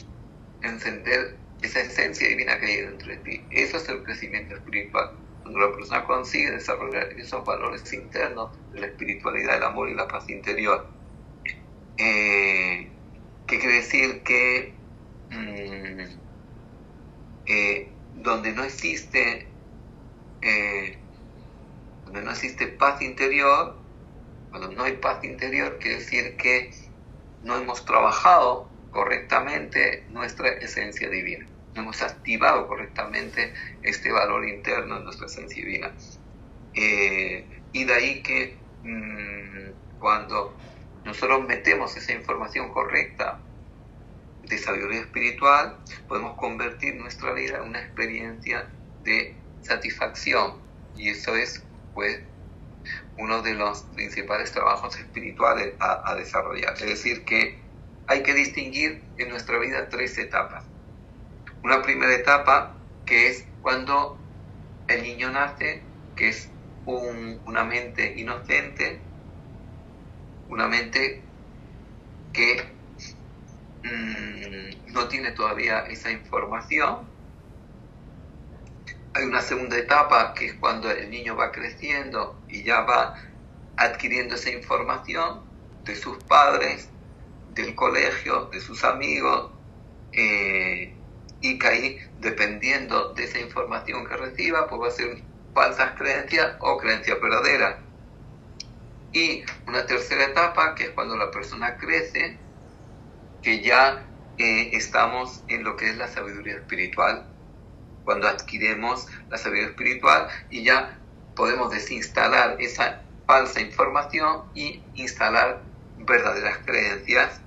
encender 0.61 1.37
esa 1.61 1.81
esencia 1.81 2.27
divina 2.27 2.59
que 2.59 2.65
hay 2.65 2.81
dentro 2.81 3.07
de 3.09 3.17
ti. 3.17 3.41
Eso 3.51 3.77
es 3.77 3.89
el 3.89 4.03
crecimiento 4.03 4.55
espiritual. 4.55 5.11
Cuando 5.41 5.59
la 5.59 5.75
persona 5.75 6.05
consigue 6.05 6.51
desarrollar 6.51 7.07
esos 7.17 7.45
valores 7.45 7.91
internos 7.93 8.51
de 8.71 8.81
la 8.81 8.87
espiritualidad, 8.87 9.57
el 9.57 9.63
amor 9.63 9.89
y 9.89 9.93
la 9.93 10.07
paz 10.07 10.29
interior, 10.29 10.87
eh, 11.97 12.89
¿qué 13.47 13.59
quiere 13.59 13.75
decir 13.75 14.23
que 14.23 14.73
mm, 15.29 16.01
eh, 17.45 17.89
donde 18.15 18.53
no 18.53 18.63
existe 18.63 19.47
eh, 20.43 20.97
donde 22.05 22.21
no 22.21 22.31
existe 22.31 22.67
paz 22.67 23.01
interior, 23.01 23.75
cuando 24.53 24.71
no 24.71 24.83
hay 24.83 24.97
paz 24.97 25.23
interior, 25.23 25.79
quiere 25.79 25.97
decir 25.97 26.37
que 26.37 26.69
no 27.41 27.57
hemos 27.57 27.85
trabajado 27.85 28.69
correctamente 28.91 30.05
nuestra 30.11 30.47
esencia 30.49 31.09
divina, 31.09 31.47
no 31.73 31.81
hemos 31.81 32.03
activado 32.03 32.67
correctamente 32.67 33.51
este 33.81 34.11
valor 34.11 34.47
interno 34.47 34.97
en 34.97 35.05
nuestra 35.05 35.25
esencia 35.25 35.65
divina. 35.65 35.91
Eh, 36.75 37.63
y 37.71 37.83
de 37.83 37.93
ahí 37.95 38.21
que 38.21 38.55
mm, 38.83 39.97
cuando 39.99 40.55
nosotros 41.03 41.47
metemos 41.47 41.97
esa 41.97 42.13
información 42.13 42.69
correcta 42.69 43.39
de 44.43 44.57
sabiduría 44.59 44.99
espiritual, 44.99 45.79
podemos 46.07 46.37
convertir 46.37 46.93
nuestra 46.93 47.33
vida 47.33 47.57
en 47.57 47.69
una 47.69 47.79
experiencia 47.79 48.69
de 49.03 49.35
satisfacción. 49.63 50.61
Y 50.95 51.09
eso 51.09 51.35
es, 51.35 51.63
pues, 51.95 52.21
uno 53.17 53.41
de 53.41 53.53
los 53.53 53.83
principales 53.95 54.51
trabajos 54.51 54.97
espirituales 54.97 55.75
a, 55.79 56.15
desarrollar. 56.15 56.73
Es 56.73 56.85
decir, 56.85 57.25
que 57.25 57.59
hay 58.07 58.23
que 58.23 58.33
distinguir 58.33 59.03
en 59.17 59.29
nuestra 59.29 59.59
vida 59.59 59.89
tres 59.89 60.17
etapas. 60.17 60.65
Una 61.63 61.81
primera 61.81 62.13
etapa 62.13 62.75
que 63.05 63.29
es 63.29 63.45
cuando 63.61 64.17
el 64.87 65.03
niño 65.03 65.29
nace, 65.31 65.83
que 66.15 66.29
es 66.29 66.49
una 66.85 67.63
mente 67.63 68.13
inocente, 68.17 68.99
una 70.49 70.67
mente 70.67 71.21
que 72.33 72.63
mm, 73.83 74.91
no 74.93 75.07
tiene 75.07 75.31
todavía 75.31 75.79
esa 75.87 76.11
información 76.11 77.13
hay 79.13 79.25
una 79.25 79.41
segunda 79.41 79.77
etapa 79.77 80.33
que 80.33 80.47
es 80.47 80.53
cuando 80.55 80.89
el 80.89 81.09
niño 81.09 81.35
va 81.35 81.51
creciendo 81.51 82.42
y 82.53 82.63
ya 82.63 82.81
va 82.81 83.15
adquiriendo 83.75 84.35
esa 84.35 84.51
información 84.51 85.41
de 85.83 85.95
sus 85.95 86.23
padres, 86.23 86.87
del 87.55 87.73
colegio, 87.75 88.45
de 88.45 88.59
sus 88.61 88.83
amigos, 88.83 89.51
eh, 90.13 90.93
y 91.41 91.57
que 91.57 91.67
ahí, 91.67 91.99
dependiendo 92.19 93.13
de 93.15 93.23
esa 93.25 93.39
información 93.39 94.05
que 94.05 94.15
reciba, 94.15 94.67
pues 94.67 94.81
va 94.81 94.87
a 94.87 94.91
ser 94.91 95.23
falsas 95.53 95.97
creencias 95.97 96.55
o 96.59 96.77
creencias 96.77 97.19
verdaderas. 97.19 97.77
Y 99.11 99.43
una 99.67 99.85
tercera 99.85 100.25
etapa, 100.25 100.75
que 100.75 100.85
es 100.85 100.89
cuando 100.91 101.17
la 101.17 101.31
persona 101.31 101.77
crece, 101.77 102.37
que 103.41 103.61
ya 103.61 104.05
eh, 104.37 104.69
estamos 104.73 105.43
en 105.47 105.63
lo 105.63 105.75
que 105.75 105.89
es 105.89 105.97
la 105.97 106.07
sabiduría 106.07 106.55
espiritual, 106.55 107.27
cuando 108.05 108.27
adquirimos 108.27 109.07
la 109.29 109.37
sabiduría 109.37 109.69
espiritual 109.69 110.27
y 110.49 110.63
ya 110.63 110.99
podemos 111.35 111.71
desinstalar 111.71 112.61
esa 112.61 113.01
falsa 113.25 113.61
información 113.61 114.43
y 114.53 114.81
instalar 114.95 115.61
verdaderas 115.97 116.59
creencias 116.65 117.39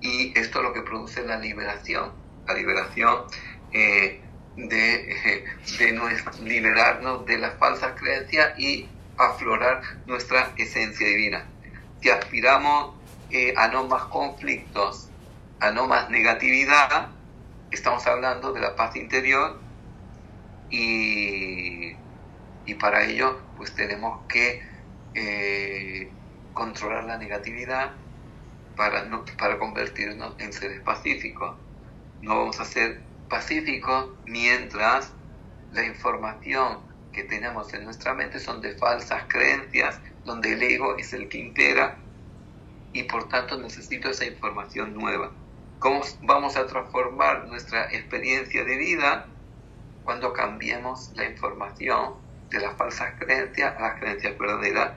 y 0.00 0.38
esto 0.38 0.58
es 0.58 0.64
lo 0.64 0.72
que 0.72 0.82
produce 0.82 1.24
la 1.24 1.38
liberación, 1.38 2.12
la 2.46 2.54
liberación 2.54 3.24
eh, 3.72 4.20
de, 4.56 5.44
de 5.78 6.00
liberarnos 6.44 7.26
de 7.26 7.38
las 7.38 7.54
falsas 7.58 7.98
creencias 7.98 8.58
y 8.58 8.88
aflorar 9.16 9.82
nuestra 10.06 10.52
esencia 10.56 11.06
divina. 11.06 11.44
Si 12.00 12.10
aspiramos 12.10 12.94
eh, 13.30 13.54
a 13.56 13.68
no 13.68 13.84
más 13.84 14.04
conflictos, 14.04 15.08
a 15.60 15.70
no 15.70 15.86
más 15.86 16.08
negatividad, 16.10 17.08
estamos 17.70 18.06
hablando 18.06 18.52
de 18.52 18.60
la 18.60 18.76
paz 18.76 18.94
interior 18.96 19.58
y, 20.70 21.94
y 22.68 22.74
para 22.74 23.02
ello 23.04 23.40
pues 23.56 23.74
tenemos 23.74 24.26
que 24.28 24.62
eh, 25.14 26.10
controlar 26.52 27.04
la 27.04 27.16
negatividad 27.16 27.92
para, 28.76 29.06
no, 29.06 29.24
para 29.38 29.58
convertirnos 29.58 30.34
en 30.38 30.52
seres 30.52 30.82
pacíficos. 30.82 31.56
No 32.20 32.36
vamos 32.36 32.60
a 32.60 32.66
ser 32.66 33.00
pacíficos 33.30 34.10
mientras 34.26 35.12
la 35.72 35.86
información 35.86 36.80
que 37.10 37.24
tenemos 37.24 37.72
en 37.72 37.84
nuestra 37.84 38.12
mente 38.12 38.38
son 38.38 38.60
de 38.60 38.74
falsas 38.74 39.24
creencias, 39.28 39.98
donde 40.26 40.52
el 40.52 40.62
ego 40.62 40.98
es 40.98 41.14
el 41.14 41.30
que 41.30 41.38
impera 41.38 41.96
y 42.92 43.04
por 43.04 43.30
tanto 43.30 43.58
necesito 43.58 44.10
esa 44.10 44.26
información 44.26 44.92
nueva. 44.92 45.32
¿Cómo 45.78 46.02
vamos 46.20 46.54
a 46.58 46.66
transformar 46.66 47.46
nuestra 47.46 47.90
experiencia 47.92 48.62
de 48.62 48.76
vida 48.76 49.26
cuando 50.04 50.34
cambiemos 50.34 51.12
la 51.14 51.24
información 51.24 52.27
de 52.50 52.60
las 52.60 52.76
falsas 52.76 53.14
creencias 53.18 53.76
a 53.76 53.80
las 53.80 53.98
creencias 53.98 54.38
verdaderas? 54.38 54.92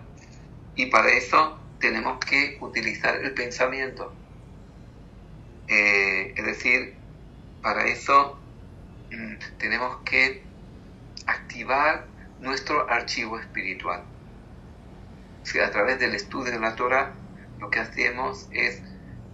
Y 0.75 0.87
para 0.87 1.09
eso 1.09 1.59
tenemos 1.79 2.19
que 2.19 2.57
utilizar 2.61 3.15
el 3.15 3.33
pensamiento. 3.33 4.13
Eh, 5.67 6.33
es 6.35 6.45
decir, 6.45 6.95
para 7.61 7.85
eso 7.85 8.39
mm, 9.11 9.57
tenemos 9.57 9.97
que 10.03 10.43
activar 11.25 12.07
nuestro 12.39 12.89
archivo 12.89 13.39
espiritual. 13.39 14.03
A 15.63 15.71
través 15.71 15.99
del 15.99 16.15
estudio 16.15 16.51
de 16.51 16.59
la 16.59 16.75
Torah 16.75 17.13
lo 17.59 17.69
que 17.69 17.79
hacemos 17.79 18.47
es 18.51 18.81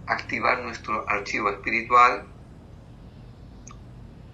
activar 0.06 0.62
nuestro 0.62 1.08
archivo 1.08 1.50
espiritual 1.50 2.26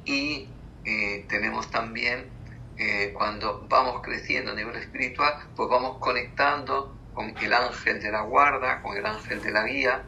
y 0.05 0.49
eh, 0.85 1.25
tenemos 1.29 1.71
también 1.71 2.29
eh, 2.77 3.13
cuando 3.17 3.67
vamos 3.69 4.03
creciendo 4.03 4.53
a 4.53 4.55
nivel 4.55 4.77
espiritual, 4.77 5.35
pues 5.55 5.69
vamos 5.69 5.99
conectando 5.99 6.97
con 7.15 7.37
el 7.39 7.53
ángel 7.53 8.03
de 8.03 8.11
la 8.11 8.23
guarda, 8.23 8.83
con 8.83 8.97
el 8.97 9.07
ángel 9.07 9.41
de 9.43 9.53
la 9.53 9.65
guía, 9.65 10.05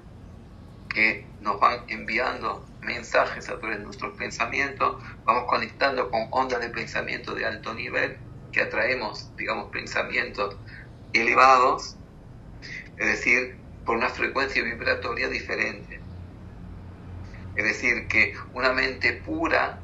que 0.89 1.27
nos 1.41 1.61
van 1.61 1.85
enviando 1.89 2.67
mensajes 2.81 3.49
a 3.49 3.59
través 3.59 3.79
de 3.79 3.85
nuestros 3.85 4.17
pensamientos, 4.17 5.03
vamos 5.25 5.45
conectando 5.49 6.11
con 6.11 6.27
ondas 6.31 6.61
de 6.61 6.71
pensamiento 6.71 7.35
de 7.35 7.45
alto 7.45 7.75
nivel, 7.75 8.19
que 8.53 8.63
atraemos, 8.63 9.31
digamos, 9.37 9.71
pensamientos 9.71 10.57
elevados, 11.13 11.97
es 12.97 13.07
decir, 13.07 13.57
por 13.85 13.97
una 13.97 14.09
frecuencia 14.09 14.63
vibratoria 14.63 15.29
diferente. 15.29 16.01
Es 17.55 17.65
decir, 17.65 18.09
que 18.09 18.35
una 18.55 18.73
mente 18.73 19.13
pura, 19.13 19.79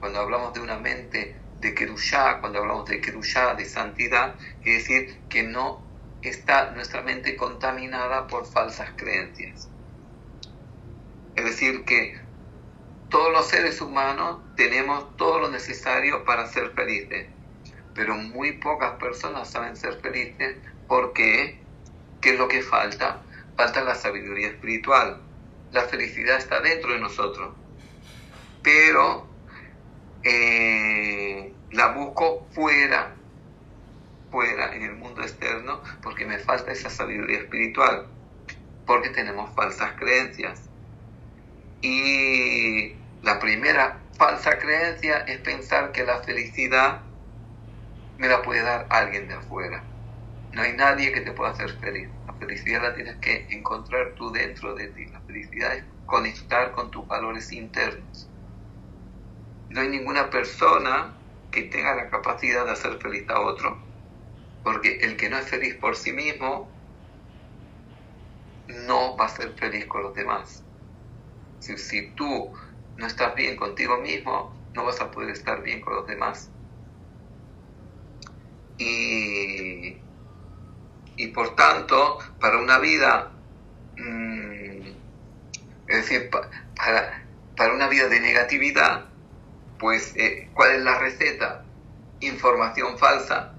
cuando 0.00 0.20
hablamos 0.20 0.52
de 0.54 0.60
una 0.60 0.78
mente 0.78 1.41
de 1.62 1.74
Kerushá, 1.74 2.40
cuando 2.40 2.58
hablamos 2.58 2.86
de 2.88 3.00
Kerushá, 3.00 3.54
de 3.54 3.64
santidad, 3.64 4.34
quiere 4.62 4.78
decir 4.78 5.18
que 5.30 5.42
no 5.42 5.82
está 6.20 6.72
nuestra 6.72 7.00
mente 7.00 7.36
contaminada 7.36 8.26
por 8.26 8.46
falsas 8.46 8.90
creencias. 8.96 9.70
Es 11.34 11.44
decir, 11.46 11.84
que 11.84 12.20
todos 13.08 13.32
los 13.32 13.48
seres 13.48 13.80
humanos 13.80 14.40
tenemos 14.56 15.16
todo 15.16 15.38
lo 15.38 15.48
necesario 15.48 16.24
para 16.26 16.46
ser 16.46 16.72
felices, 16.72 17.28
pero 17.94 18.14
muy 18.16 18.52
pocas 18.52 18.92
personas 18.98 19.50
saben 19.50 19.76
ser 19.76 19.94
felices 20.00 20.58
porque 20.86 21.62
¿Qué 22.22 22.30
es 22.34 22.38
lo 22.38 22.46
que 22.46 22.62
falta? 22.62 23.20
Falta 23.56 23.82
la 23.82 23.96
sabiduría 23.96 24.46
espiritual. 24.46 25.20
La 25.72 25.82
felicidad 25.82 26.38
está 26.38 26.60
dentro 26.60 26.92
de 26.92 27.00
nosotros. 27.00 27.52
Pero 28.62 29.26
eh, 30.22 31.51
la 31.72 31.88
busco 31.88 32.46
fuera, 32.52 33.14
fuera 34.30 34.74
en 34.74 34.82
el 34.82 34.94
mundo 34.96 35.22
externo, 35.22 35.80
porque 36.02 36.26
me 36.26 36.38
falta 36.38 36.72
esa 36.72 36.90
sabiduría 36.90 37.38
espiritual, 37.38 38.06
porque 38.86 39.08
tenemos 39.10 39.54
falsas 39.54 39.92
creencias. 39.98 40.68
Y 41.80 42.94
la 43.22 43.38
primera 43.40 43.98
falsa 44.16 44.58
creencia 44.58 45.18
es 45.20 45.38
pensar 45.38 45.92
que 45.92 46.04
la 46.04 46.20
felicidad 46.22 47.00
me 48.18 48.28
la 48.28 48.42
puede 48.42 48.62
dar 48.62 48.86
alguien 48.90 49.26
de 49.28 49.34
afuera. 49.34 49.82
No 50.52 50.62
hay 50.62 50.74
nadie 50.74 51.12
que 51.12 51.22
te 51.22 51.32
pueda 51.32 51.52
hacer 51.52 51.70
feliz. 51.78 52.08
La 52.26 52.34
felicidad 52.34 52.82
la 52.82 52.94
tienes 52.94 53.16
que 53.16 53.46
encontrar 53.50 54.12
tú 54.14 54.30
dentro 54.30 54.74
de 54.74 54.88
ti. 54.88 55.06
La 55.06 55.20
felicidad 55.22 55.74
es 55.74 55.84
conectar 56.04 56.72
con 56.72 56.90
tus 56.90 57.06
valores 57.08 57.50
internos. 57.52 58.28
No 59.70 59.80
hay 59.80 59.88
ninguna 59.88 60.28
persona 60.28 61.14
que 61.52 61.62
tenga 61.64 61.94
la 61.94 62.10
capacidad 62.10 62.64
de 62.64 62.72
hacer 62.72 62.98
feliz 62.98 63.28
a 63.28 63.40
otro. 63.40 63.78
Porque 64.64 64.98
el 65.02 65.16
que 65.16 65.28
no 65.28 65.38
es 65.38 65.48
feliz 65.48 65.76
por 65.76 65.94
sí 65.94 66.12
mismo 66.12 66.68
no 68.68 69.16
va 69.16 69.26
a 69.26 69.28
ser 69.28 69.52
feliz 69.52 69.86
con 69.86 70.02
los 70.02 70.14
demás. 70.14 70.64
Si, 71.60 71.76
si 71.76 72.10
tú 72.12 72.52
no 72.96 73.06
estás 73.06 73.34
bien 73.34 73.56
contigo 73.56 73.98
mismo, 73.98 74.52
no 74.74 74.84
vas 74.84 75.00
a 75.00 75.10
poder 75.10 75.30
estar 75.30 75.62
bien 75.62 75.80
con 75.80 75.94
los 75.94 76.06
demás. 76.06 76.50
Y, 78.78 79.98
y 81.16 81.26
por 81.28 81.54
tanto, 81.54 82.18
para 82.40 82.58
una 82.58 82.78
vida, 82.78 83.30
mmm, 83.96 84.86
es 85.86 85.96
decir, 85.96 86.30
para, 86.30 87.24
para 87.56 87.74
una 87.74 87.88
vida 87.88 88.08
de 88.08 88.20
negatividad, 88.20 89.11
pues, 89.82 90.14
eh, 90.16 90.48
¿cuál 90.54 90.76
es 90.76 90.82
la 90.82 90.98
receta? 90.98 91.62
Información 92.20 92.96
falsa 92.96 93.52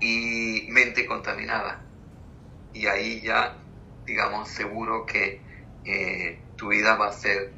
y 0.00 0.66
mente 0.68 1.06
contaminada. 1.06 1.80
Y 2.74 2.86
ahí 2.86 3.22
ya, 3.22 3.56
digamos, 4.04 4.48
seguro 4.48 5.06
que 5.06 5.40
eh, 5.84 6.38
tu 6.56 6.68
vida 6.68 6.96
va 6.96 7.08
a 7.08 7.12
ser 7.12 7.52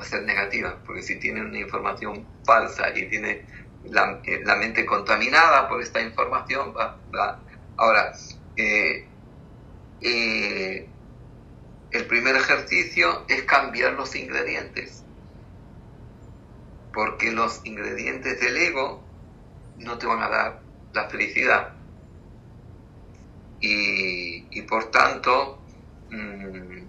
va 0.00 0.04
a 0.04 0.06
ser 0.06 0.22
negativa, 0.22 0.78
porque 0.86 1.02
si 1.02 1.16
tiene 1.16 1.42
una 1.42 1.58
información 1.58 2.26
falsa 2.44 2.96
y 2.96 3.06
tiene 3.08 3.44
la, 3.84 4.20
eh, 4.24 4.40
la 4.44 4.56
mente 4.56 4.86
contaminada 4.86 5.68
por 5.68 5.82
esta 5.82 6.00
información, 6.00 6.74
va, 6.74 7.38
ahora 7.76 8.12
eh, 8.56 9.04
eh, 10.00 10.88
el 11.90 12.06
primer 12.06 12.36
ejercicio 12.36 13.24
es 13.28 13.42
cambiar 13.42 13.92
los 13.92 14.14
ingredientes, 14.16 15.04
porque 16.92 17.32
los 17.32 17.60
ingredientes 17.64 18.40
del 18.40 18.56
ego 18.56 19.02
no 19.78 19.98
te 19.98 20.06
van 20.06 20.22
a 20.22 20.28
dar 20.28 20.62
la 20.92 21.08
felicidad. 21.08 21.72
Y, 23.60 24.62
por 24.62 24.90
tanto, 24.90 25.58
mmm, 26.10 26.82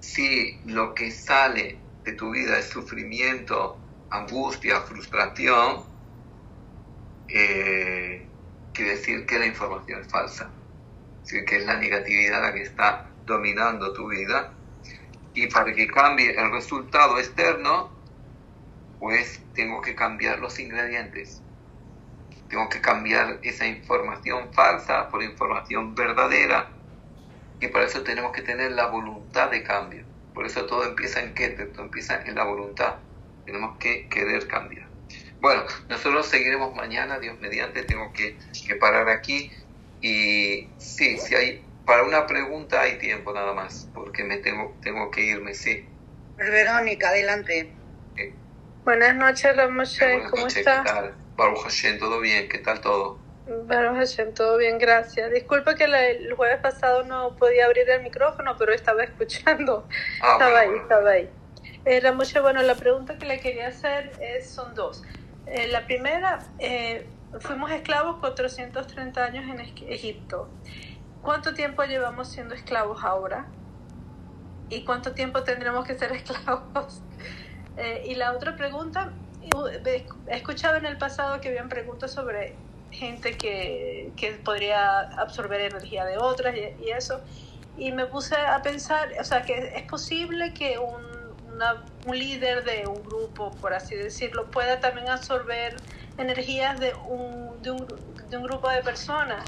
si 0.00 0.60
lo 0.66 0.94
que 0.94 1.10
sale 1.10 1.78
de 2.04 2.12
tu 2.12 2.30
vida 2.30 2.58
es 2.58 2.66
sufrimiento, 2.66 3.78
angustia, 4.10 4.80
frustración, 4.82 5.84
eh, 7.28 8.26
quiere 8.72 8.90
decir 8.92 9.26
que 9.26 9.38
la 9.38 9.46
información 9.46 10.02
es 10.02 10.08
falsa, 10.08 10.50
es 11.22 11.30
decir, 11.30 11.44
que 11.44 11.56
es 11.56 11.66
la 11.66 11.76
negatividad 11.78 12.42
la 12.42 12.52
que 12.52 12.62
está 12.62 13.10
dominando 13.24 13.92
tu 13.92 14.08
vida. 14.08 14.52
Y 15.34 15.48
para 15.48 15.74
que 15.74 15.86
cambie 15.86 16.30
el 16.30 16.50
resultado 16.52 17.18
externo, 17.18 17.95
pues 19.00 19.40
tengo 19.54 19.80
que 19.80 19.94
cambiar 19.94 20.38
los 20.38 20.58
ingredientes. 20.58 21.42
Tengo 22.48 22.68
que 22.68 22.80
cambiar 22.80 23.38
esa 23.42 23.66
información 23.66 24.52
falsa 24.52 25.08
por 25.08 25.22
información 25.22 25.94
verdadera 25.94 26.68
y 27.60 27.68
para 27.68 27.86
eso 27.86 28.02
tenemos 28.02 28.32
que 28.32 28.42
tener 28.42 28.72
la 28.72 28.86
voluntad 28.86 29.50
de 29.50 29.62
cambio. 29.62 30.04
Por 30.34 30.46
eso 30.46 30.66
todo 30.66 30.84
empieza 30.84 31.22
en 31.22 31.34
qué? 31.34 31.48
Todo 31.48 31.84
empieza 31.84 32.22
en 32.22 32.34
la 32.34 32.44
voluntad. 32.44 32.96
Tenemos 33.46 33.78
que 33.78 34.08
querer 34.08 34.46
cambiar. 34.46 34.86
Bueno, 35.40 35.64
nosotros 35.88 36.26
seguiremos 36.26 36.74
mañana, 36.74 37.18
Dios 37.18 37.38
mediante, 37.40 37.82
tengo 37.82 38.12
que, 38.12 38.36
que 38.66 38.74
parar 38.76 39.08
aquí. 39.08 39.50
Y 40.02 40.68
sí, 40.78 41.18
si 41.18 41.34
hay, 41.34 41.64
para 41.84 42.02
una 42.02 42.26
pregunta 42.26 42.82
hay 42.82 42.98
tiempo 42.98 43.32
nada 43.32 43.54
más, 43.54 43.88
porque 43.94 44.24
me 44.24 44.38
tengo, 44.38 44.76
tengo 44.82 45.10
que 45.10 45.22
irme, 45.22 45.54
sí. 45.54 45.86
Verónica, 46.36 47.08
adelante. 47.08 47.72
Buenas 48.86 49.14
noches, 49.16 49.54
Ramoshe, 49.54 50.04
buenas 50.06 50.30
¿cómo 50.30 50.44
noches, 50.44 50.58
está? 50.58 50.82
¿qué 50.82 50.90
tal? 50.90 51.18
Baruch 51.36 51.62
Hashem, 51.64 51.98
¿todo 51.98 52.20
bien? 52.20 52.48
¿Qué 52.48 52.58
tal 52.58 52.80
todo? 52.80 53.26
Baruch 53.46 53.96
Hashem, 53.96 54.34
todo 54.34 54.56
bien, 54.58 54.78
gracias. 54.78 55.30
Disculpa 55.30 55.74
que 55.76 55.86
la- 55.86 56.04
el 56.08 56.32
jueves 56.34 56.58
pasado 56.60 57.04
no 57.04 57.36
podía 57.36 57.66
abrir 57.66 57.88
el 57.90 58.02
micrófono, 58.02 58.56
pero 58.58 58.72
estaba 58.72 59.04
escuchando. 59.04 59.88
Ah, 60.20 60.32
estaba 60.32 60.50
bueno, 60.50 60.58
ahí, 60.60 60.68
bueno. 60.70 60.82
estaba 60.82 61.10
ahí. 61.10 61.30
Eh, 61.84 62.00
Ramoshe, 62.00 62.40
bueno, 62.40 62.62
la 62.62 62.78
pregunta 62.78 63.18
que 63.18 63.26
le 63.26 63.40
quería 63.40 63.68
hacer 63.68 64.16
es, 64.20 64.52
son 64.52 64.74
dos. 64.74 65.02
Eh, 65.46 65.68
la 65.68 65.86
primera, 65.86 66.40
eh, 66.58 67.16
fuimos 67.40 67.70
esclavos 67.70 68.18
430 68.20 69.24
años 69.24 69.44
en 69.44 69.58
Eg- 69.60 69.84
Egipto. 69.88 70.58
¿Cuánto 71.20 71.54
tiempo 71.54 71.84
llevamos 71.84 72.32
siendo 72.32 72.54
esclavos 72.54 73.04
ahora? 73.04 73.56
¿Y 74.68 74.84
cuánto 74.84 75.14
tiempo 75.14 75.42
tendremos 75.44 75.84
que 75.86 75.94
ser 75.94 76.12
esclavos? 76.16 77.04
Eh, 77.76 78.02
y 78.06 78.14
la 78.14 78.32
otra 78.32 78.56
pregunta, 78.56 79.14
he 79.40 80.06
escuchado 80.28 80.76
en 80.76 80.86
el 80.86 80.98
pasado 80.98 81.40
que 81.40 81.48
habían 81.48 81.68
preguntas 81.68 82.12
sobre 82.12 82.58
gente 82.90 83.36
que, 83.36 84.14
que 84.16 84.32
podría 84.34 85.00
absorber 85.00 85.60
energía 85.60 86.04
de 86.04 86.18
otras 86.18 86.54
y, 86.56 86.60
y 86.84 86.90
eso. 86.90 87.22
Y 87.74 87.92
me 87.92 88.06
puse 88.06 88.36
a 88.36 88.62
pensar, 88.62 89.10
o 89.20 89.24
sea, 89.24 89.44
que 89.44 89.72
es 89.74 89.82
posible 89.84 90.54
que 90.54 90.78
un, 90.78 91.02
una- 91.52 91.90
un 92.04 92.18
líder 92.18 92.64
de 92.64 92.86
un 92.86 93.02
grupo, 93.04 93.54
por 93.56 93.74
así 93.74 93.94
decirlo, 93.96 94.50
pueda 94.50 94.80
también 94.80 95.08
absorber 95.10 95.82
energías 96.16 96.80
de 96.80 96.94
un, 96.94 97.60
de 97.62 97.70
un, 97.72 97.86
de 98.30 98.36
un 98.38 98.42
grupo 98.44 98.70
de 98.70 98.82
personas. 98.82 99.44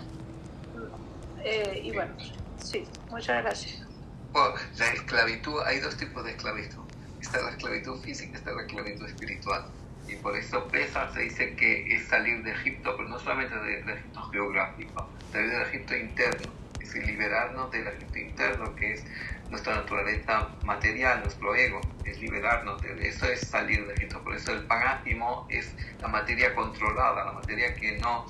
Eh, 1.37 1.81
y 1.85 1.93
bueno, 1.93 2.17
sí, 2.57 2.93
muchas 3.09 3.43
gracias. 3.43 3.89
Bueno, 4.33 4.55
la 4.79 4.89
esclavitud, 4.93 5.61
hay 5.67 5.81
dos 5.81 5.97
tipos 5.99 6.25
de 6.25 6.31
esclavitud. 6.33 6.88
Está 7.21 7.41
la 7.43 7.51
esclavitud 7.51 8.01
física, 8.01 8.39
está 8.39 8.53
la 8.53 8.63
esclavitud 8.63 9.07
espiritual. 9.07 9.65
Y 10.07 10.17
por 10.17 10.37
eso 10.37 10.69
Pesa 10.69 11.13
se 11.13 11.21
dice 11.21 11.55
que 11.55 11.95
es 11.95 12.07
salir 12.09 12.43
de 12.43 12.53
Egipto, 12.53 12.95
pero 12.97 13.09
no 13.09 13.19
solamente 13.19 13.55
de- 13.57 13.83
del 13.83 13.99
Egipto 13.99 14.23
geográfico, 14.31 15.09
salir 15.31 15.51
del 15.51 15.63
Egipto 15.63 15.97
interno, 15.97 16.53
es 16.75 16.79
decir, 16.79 17.05
liberarnos 17.05 17.71
del 17.71 17.87
Egipto 17.89 18.19
interno, 18.19 18.75
que 18.75 18.93
es 18.95 19.05
nuestra 19.51 19.75
naturaleza 19.75 20.49
material, 20.63 21.21
nuestro 21.21 21.55
ego, 21.55 21.81
es 22.05 22.19
liberarnos 22.21 22.81
de 22.81 23.09
eso, 23.09 23.27
es 23.27 23.41
salir 23.41 23.87
de 23.87 23.95
Egipto. 23.95 24.23
Por 24.23 24.35
eso 24.35 24.53
el 24.53 24.65
panátimo 24.67 25.47
es 25.51 25.75
la 26.01 26.09
materia 26.09 26.55
controlada, 26.55 27.25
la 27.25 27.33
materia 27.33 27.75
que 27.75 27.99
no, 27.99 28.27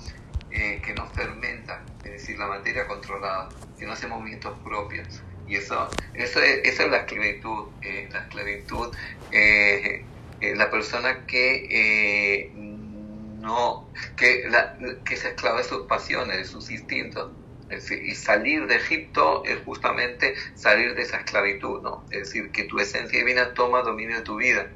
eh, 0.51 0.81
que 0.85 0.95
no 0.95 1.07
fermenta, 1.09 1.85
es 2.03 2.13
decir, 2.13 2.39
la 2.39 2.47
materia 2.47 2.87
controlada, 2.87 3.49
que 3.79 3.87
no 3.87 3.93
hace 3.93 4.09
movimientos 4.09 4.59
propios. 4.65 5.23
Y 5.49 5.57
eso, 5.57 5.89
eso 6.15 6.41
es, 6.41 6.61
esa 6.65 6.85
es 6.85 6.91
la 6.91 6.99
esclavitud. 6.99 7.69
eh, 7.83 8.09
la 8.13 8.21
esclavitud, 8.21 8.95
eh, 9.33 10.05
eh, 10.41 10.55
la 10.55 10.71
persona 10.71 11.27
que 11.27 11.67
eh, 11.71 12.53
no, 12.55 13.89
que, 14.17 14.45
la, 14.49 14.77
que 15.05 15.17
se 15.17 15.29
esclava 15.29 15.59
de 15.59 15.65
sus 15.65 15.87
pasiones, 15.87 16.37
de 16.37 16.45
sus 16.45 16.71
instintos. 16.71 17.33
Y 17.71 18.15
salir 18.15 18.67
de 18.67 18.77
Egipto 18.77 19.45
es 19.45 19.59
justamente 19.65 20.35
salir 20.55 20.95
de 20.95 21.03
esa 21.03 21.19
esclavitud, 21.19 21.83
¿no? 21.83 22.03
Es 22.11 22.21
decir, 22.21 22.51
que 22.51 22.65
tu 22.65 22.79
esencia 22.79 23.19
divina 23.19 23.53
toma 23.53 23.83
dominio 23.83 24.17
de 24.17 24.23
tu 24.23 24.37
vida, 24.37 24.69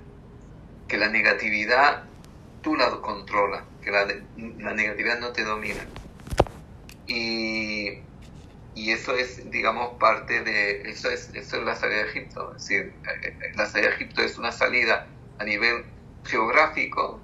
que 0.88 0.98
la 0.98 1.08
negatividad 1.08 2.04
tú 2.60 2.76
la 2.76 2.90
controlas, 3.00 3.62
que 3.82 3.90
la, 3.90 4.06
la 4.58 4.74
negatividad 4.74 5.18
no 5.20 5.32
te 5.32 5.42
domina. 5.42 5.84
Y, 7.06 7.98
y 8.74 8.90
eso 8.90 9.14
es, 9.14 9.50
digamos, 9.50 9.98
parte 9.98 10.42
de, 10.42 10.82
eso 10.90 11.10
es, 11.10 11.30
eso 11.34 11.58
es 11.58 11.62
la 11.64 11.76
salida 11.76 11.98
de 11.98 12.08
Egipto. 12.10 12.54
Es 12.56 12.62
decir, 12.62 12.92
eh, 13.04 13.28
eh, 13.28 13.52
la 13.54 13.66
salida 13.66 13.88
de 13.88 13.94
Egipto 13.96 14.22
es 14.22 14.38
una 14.38 14.52
salida 14.52 15.06
a 15.38 15.44
nivel 15.44 15.84
geográfico 16.24 17.20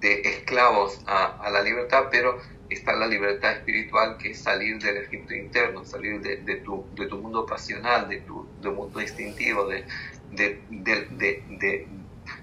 de 0.00 0.20
esclavos 0.20 1.00
a, 1.06 1.48
la 1.50 1.62
libertad, 1.62 2.04
pero 2.10 2.38
está 2.68 2.94
la 2.94 3.06
libertad 3.06 3.52
espiritual 3.52 4.18
que 4.18 4.30
es 4.30 4.40
salir 4.40 4.78
del 4.78 4.98
Egipto 4.98 5.34
interno, 5.34 5.84
salir 5.84 6.20
de, 6.20 6.56
tu, 6.56 6.86
de 6.94 7.06
tu 7.06 7.18
mundo 7.18 7.46
pasional, 7.46 8.08
de 8.08 8.18
tu 8.18 8.46
mundo 8.62 9.00
instintivo, 9.00 9.66
de, 9.66 9.84
de, 10.30 11.88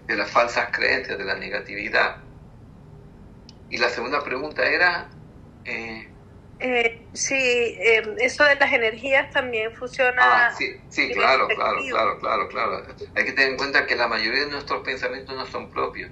de 0.07 0.15
las 0.15 0.29
falsas 0.31 0.69
creencias, 0.71 1.17
de 1.17 1.25
la 1.25 1.35
negatividad. 1.35 2.17
Y 3.69 3.77
la 3.77 3.89
segunda 3.89 4.23
pregunta 4.23 4.63
era... 4.63 5.09
Eh, 5.65 6.07
Eh, 6.59 7.04
sí, 7.15 7.35
eh, 7.35 8.03
eso 8.19 8.43
de 8.43 8.55
las 8.55 8.71
energías 8.73 9.31
también 9.31 9.73
funciona. 9.73 10.47
Ah, 10.47 10.53
sí, 10.57 10.65
sí, 10.89 11.11
claro, 11.11 11.47
claro, 11.47 11.79
claro, 11.89 12.19
claro, 12.19 12.49
claro. 12.49 12.95
Hay 13.15 13.25
que 13.25 13.33
tener 13.33 13.51
en 13.51 13.57
cuenta 13.57 13.85
que 13.85 13.95
la 13.95 14.07
mayoría 14.07 14.41
de 14.45 14.51
nuestros 14.51 14.81
pensamientos 14.83 15.35
no 15.35 15.45
son 15.45 15.69
propios. 15.71 16.11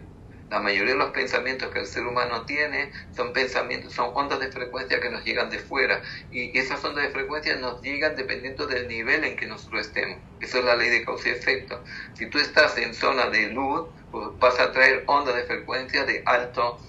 La 0.49 0.59
mayoría 0.59 0.93
de 0.93 0.99
los 0.99 1.11
pensamientos 1.11 1.71
que 1.71 1.79
el 1.79 1.87
ser 1.87 2.05
humano 2.05 2.45
tiene 2.45 2.91
son 3.11 3.33
pensamientos, 3.33 3.93
son 3.93 4.11
ondas 4.13 4.39
de 4.39 4.51
frecuencia 4.51 4.99
que 4.99 5.09
nos 5.09 5.23
llegan 5.25 5.49
de 5.49 5.57
fuera. 5.59 6.01
Y 6.29 6.57
esas 6.57 6.83
ondas 6.85 7.05
de 7.05 7.11
frecuencia 7.11 7.55
nos 7.55 7.81
llegan 7.81 8.15
dependiendo 8.15 8.67
del 8.67 8.87
nivel 8.87 9.23
en 9.23 9.35
que 9.35 9.47
nosotros 9.47 9.87
estemos. 9.87 10.19
Eso 10.39 10.59
es 10.59 10.65
la 10.65 10.75
ley 10.75 10.89
de 10.89 11.03
causa 11.03 11.29
y 11.29 11.31
efecto. 11.31 11.83
Si 12.13 12.27
tú 12.29 12.37
estás 12.39 12.77
en 12.77 12.93
zona 12.93 13.29
de 13.31 13.47
luz, 13.47 13.89
pues 14.11 14.27
vas 14.39 14.59
a 14.59 14.71
traer 14.71 15.03
ondas 15.07 15.35
de 15.35 15.43
frecuencia 15.45 16.05
de 16.05 16.21
alto 16.25 16.79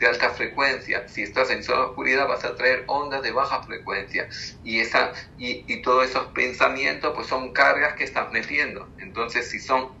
de 0.00 0.06
alta 0.08 0.30
frecuencia. 0.30 1.06
Si 1.08 1.22
estás 1.22 1.50
en 1.50 1.62
zona 1.62 1.80
de 1.80 1.86
oscuridad 1.88 2.26
vas 2.26 2.44
a 2.44 2.56
traer 2.56 2.84
ondas 2.88 3.22
de 3.22 3.32
baja 3.32 3.62
frecuencia. 3.62 4.28
Y, 4.62 4.80
esa, 4.80 5.12
y, 5.36 5.64
y 5.72 5.82
todos 5.82 6.06
esos 6.08 6.28
pensamientos 6.32 7.12
pues 7.14 7.28
son 7.28 7.52
cargas 7.52 7.94
que 7.96 8.04
estás 8.04 8.32
metiendo. 8.32 8.94
Entonces 8.98 9.50
si 9.50 9.60
son 9.60 9.92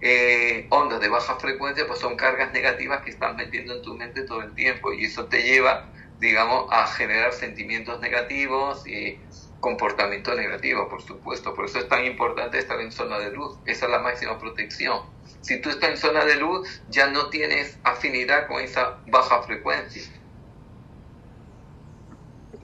eh, 0.00 0.66
ondas 0.70 1.00
de 1.00 1.08
baja 1.08 1.36
frecuencia 1.38 1.86
pues 1.86 2.00
son 2.00 2.16
cargas 2.16 2.52
negativas 2.52 3.02
que 3.02 3.10
estás 3.10 3.34
metiendo 3.36 3.74
en 3.74 3.82
tu 3.82 3.94
mente 3.96 4.24
todo 4.24 4.42
el 4.42 4.54
tiempo. 4.54 4.92
Y 4.92 5.04
eso 5.06 5.28
te 5.28 5.42
lleva, 5.44 5.88
digamos, 6.18 6.66
a 6.72 6.86
generar 6.88 7.32
sentimientos 7.32 8.00
negativos 8.00 8.86
y 8.86 9.22
comportamiento 9.60 10.34
negativo, 10.34 10.88
por 10.88 11.02
supuesto. 11.02 11.54
Por 11.54 11.66
eso 11.66 11.78
es 11.78 11.88
tan 11.88 12.04
importante 12.04 12.58
estar 12.58 12.80
en 12.80 12.90
zona 12.92 13.18
de 13.20 13.30
luz. 13.30 13.60
Esa 13.64 13.86
es 13.86 13.92
la 13.92 14.00
máxima 14.00 14.36
protección. 14.38 15.00
Si 15.44 15.58
tú 15.58 15.68
estás 15.68 15.90
en 15.90 15.96
zona 15.98 16.24
de 16.24 16.36
luz, 16.36 16.66
ya 16.88 17.06
no 17.08 17.28
tienes 17.28 17.76
afinidad 17.84 18.46
con 18.46 18.62
esa 18.62 18.96
baja 19.08 19.42
frecuencia. 19.42 20.02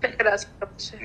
Gracias. 0.00 0.50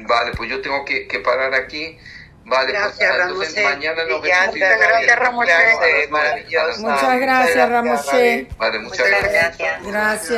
Vale, 0.07 0.31
pues 0.37 0.49
yo 0.49 0.61
tengo 0.61 0.85
que, 0.85 1.05
que 1.05 1.19
parar 1.19 1.53
aquí. 1.53 1.97
Vale, 2.45 2.71
Gracias, 2.71 3.11
pues 3.11 3.29
entonces 3.29 3.63
mañana 3.63 4.05
nos 4.05 4.21
vemos. 4.21 4.55
muchas 4.55 4.55
gracias, 4.55 6.09
Maravillosa. 6.11 6.79
Muchas 6.79 7.19
gracias, 7.19 7.69
Ramón. 7.69 7.99
Vale, 8.57 8.79
muchas 8.79 9.09
gracias. 9.09 9.83
Gracias. 9.83 10.31